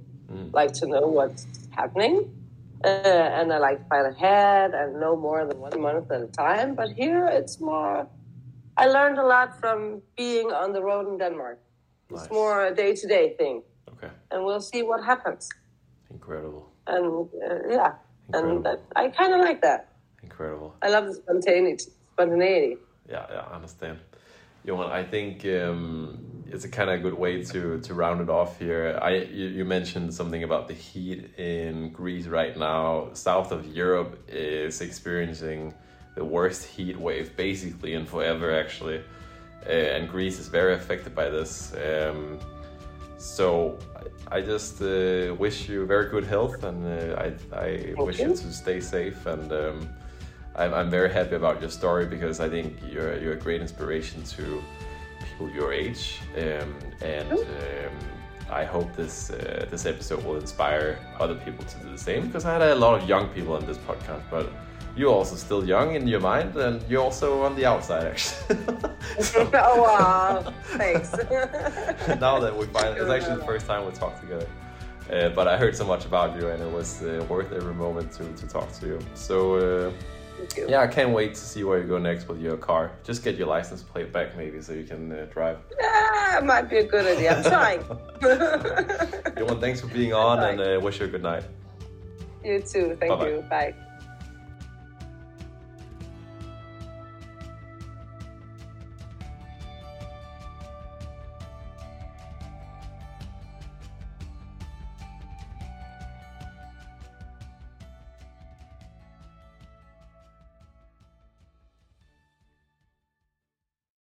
like 0.52 0.72
to 0.74 0.86
know 0.86 1.06
what's 1.08 1.46
happening. 1.70 2.30
Uh, 2.84 3.38
and 3.40 3.52
I 3.52 3.58
like 3.58 3.78
to 3.78 3.84
plan 3.84 4.06
ahead 4.06 4.74
and 4.74 5.00
know 5.00 5.16
more 5.16 5.46
than 5.46 5.58
one 5.58 5.80
month 5.80 6.10
at 6.10 6.20
a 6.20 6.26
time. 6.26 6.74
But 6.74 6.90
here 6.92 7.26
it's 7.28 7.60
more. 7.60 8.06
I 8.76 8.86
learned 8.86 9.18
a 9.18 9.26
lot 9.26 9.58
from 9.60 10.02
being 10.16 10.52
on 10.52 10.72
the 10.72 10.82
road 10.82 11.08
in 11.08 11.18
Denmark. 11.18 11.58
It's 12.10 12.30
more 12.30 12.66
a 12.66 12.74
day 12.74 12.94
to 12.94 13.06
day 13.08 13.34
thing, 13.38 13.62
Okay, 13.92 14.10
and 14.30 14.44
we'll 14.44 14.60
see 14.60 14.82
what 14.82 15.02
happens. 15.04 15.48
incredible, 16.10 16.64
And 16.86 17.06
uh, 17.42 17.68
yeah, 17.68 17.92
and 18.34 18.44
Incredible. 18.44 18.62
that, 18.62 18.80
I 18.96 19.08
kind 19.08 19.32
of 19.34 19.40
like 19.40 19.60
that. 19.62 19.80
incredible. 20.22 20.74
I 20.82 20.88
love 20.90 21.06
the 21.06 21.14
spontaneity. 21.14 21.84
Spontaneity. 22.12 22.76
Yeah, 23.10 23.26
yeah, 23.32 23.44
I 23.50 23.54
understand. 23.56 23.98
Joan, 24.66 24.90
I 25.00 25.02
think 25.10 25.44
um, 25.44 26.18
it's 26.50 26.64
a 26.64 26.68
kind 26.68 26.90
of 26.90 27.02
good 27.02 27.14
way 27.14 27.42
to 27.44 27.80
to 27.80 27.94
round 27.94 28.20
it 28.20 28.30
off 28.30 28.58
here. 28.58 28.98
I 29.00 29.16
you, 29.16 29.46
you 29.46 29.64
mentioned 29.64 30.12
something 30.14 30.42
about 30.42 30.68
the 30.68 30.74
heat 30.74 31.38
in 31.38 31.90
Greece 31.90 32.26
right 32.26 32.56
now. 32.56 33.10
South 33.12 33.52
of 33.52 33.66
Europe 33.66 34.22
is 34.28 34.80
experiencing 34.80 35.74
the 36.14 36.24
worst 36.24 36.64
heat 36.66 36.96
wave 36.98 37.36
basically 37.36 37.94
in 37.94 38.06
forever, 38.06 38.54
actually, 38.54 39.02
uh, 39.66 39.70
and 39.70 40.08
Greece 40.08 40.38
is 40.38 40.48
very 40.48 40.74
affected 40.74 41.14
by 41.14 41.28
this. 41.28 41.74
Um, 41.74 42.38
so 43.18 43.78
I, 44.30 44.36
I 44.36 44.40
just 44.42 44.82
uh, 44.82 45.34
wish 45.38 45.68
you 45.68 45.86
very 45.86 46.08
good 46.10 46.24
health, 46.24 46.62
and 46.64 46.86
uh, 46.86 47.24
I 47.24 47.28
I 47.66 47.94
wish 48.02 48.18
you 48.18 48.28
you. 48.28 48.36
to 48.36 48.52
stay 48.52 48.80
safe 48.80 49.26
and. 49.26 49.52
Um, 49.52 49.88
I'm, 50.56 50.72
I'm 50.72 50.90
very 50.90 51.12
happy 51.12 51.34
about 51.34 51.60
your 51.60 51.70
story 51.70 52.06
because 52.06 52.38
I 52.40 52.48
think 52.48 52.76
you're 52.88 53.18
you're 53.18 53.32
a 53.32 53.36
great 53.46 53.60
inspiration 53.60 54.22
to 54.36 54.62
people 55.34 55.50
your 55.50 55.72
age, 55.72 56.20
um, 56.36 56.74
and 57.02 57.32
um, 57.32 57.92
I 58.50 58.64
hope 58.64 58.94
this 58.94 59.30
uh, 59.30 59.66
this 59.70 59.86
episode 59.86 60.24
will 60.24 60.36
inspire 60.36 60.98
other 61.18 61.34
people 61.34 61.64
to 61.64 61.78
do 61.78 61.90
the 61.90 61.98
same. 61.98 62.26
Because 62.26 62.44
I 62.44 62.52
had 62.52 62.62
a 62.62 62.74
lot 62.74 63.00
of 63.00 63.08
young 63.08 63.28
people 63.28 63.54
on 63.54 63.66
this 63.66 63.78
podcast, 63.78 64.22
but 64.30 64.52
you're 64.96 65.12
also 65.12 65.36
still 65.36 65.64
young 65.64 65.94
in 65.94 66.06
your 66.06 66.20
mind, 66.20 66.56
and 66.56 66.82
you're 66.88 67.02
also 67.02 67.42
on 67.42 67.56
the 67.56 67.66
outside, 67.66 68.06
actually. 68.06 68.56
so, 69.20 69.50
oh 69.54 69.82
wow! 69.82 70.52
Thanks. 70.76 71.12
now 72.20 72.38
that 72.38 72.56
we 72.56 72.66
find 72.66 72.96
it's 72.96 73.10
actually 73.10 73.36
the 73.36 73.46
first 73.46 73.66
time 73.66 73.84
we 73.86 73.92
talk 73.92 74.20
together. 74.20 74.46
Uh, 75.12 75.28
but 75.30 75.46
I 75.46 75.58
heard 75.58 75.76
so 75.76 75.84
much 75.84 76.06
about 76.06 76.40
you, 76.40 76.48
and 76.48 76.62
it 76.62 76.72
was 76.72 77.02
uh, 77.02 77.26
worth 77.28 77.52
every 77.52 77.74
moment 77.74 78.10
to, 78.12 78.24
to 78.24 78.46
talk 78.46 78.72
to 78.80 78.86
you. 78.86 78.98
So 79.14 79.92
yeah, 80.68 80.80
I 80.80 80.86
can't 80.86 81.10
wait 81.10 81.34
to 81.34 81.40
see 81.40 81.64
where 81.64 81.80
you 81.80 81.86
go 81.86 81.98
next 81.98 82.28
with 82.28 82.40
your 82.40 82.56
car. 82.56 82.92
Just 83.02 83.22
get 83.24 83.36
your 83.36 83.46
license 83.46 83.82
plate 83.82 84.12
back, 84.12 84.36
maybe, 84.36 84.60
so 84.60 84.72
you 84.72 84.84
can 84.84 85.12
uh, 85.12 85.26
drive. 85.30 85.58
Yeah, 85.80 86.40
might 86.44 86.68
be 86.68 86.78
a 86.78 86.84
good 86.84 87.06
idea. 87.06 87.36
I'm 87.36 87.42
trying. 87.44 87.82
Joan, 89.38 89.60
thanks 89.60 89.80
for 89.80 89.88
being 89.88 90.12
on, 90.12 90.42
and 90.42 90.60
uh, 90.60 90.80
wish 90.80 91.00
you 91.00 91.06
a 91.06 91.08
good 91.08 91.22
night. 91.22 91.44
you 92.44 92.60
too. 92.60 92.96
Thank 93.00 93.10
Bye-bye. 93.10 93.28
you. 93.28 93.44
Bye. 93.48 93.74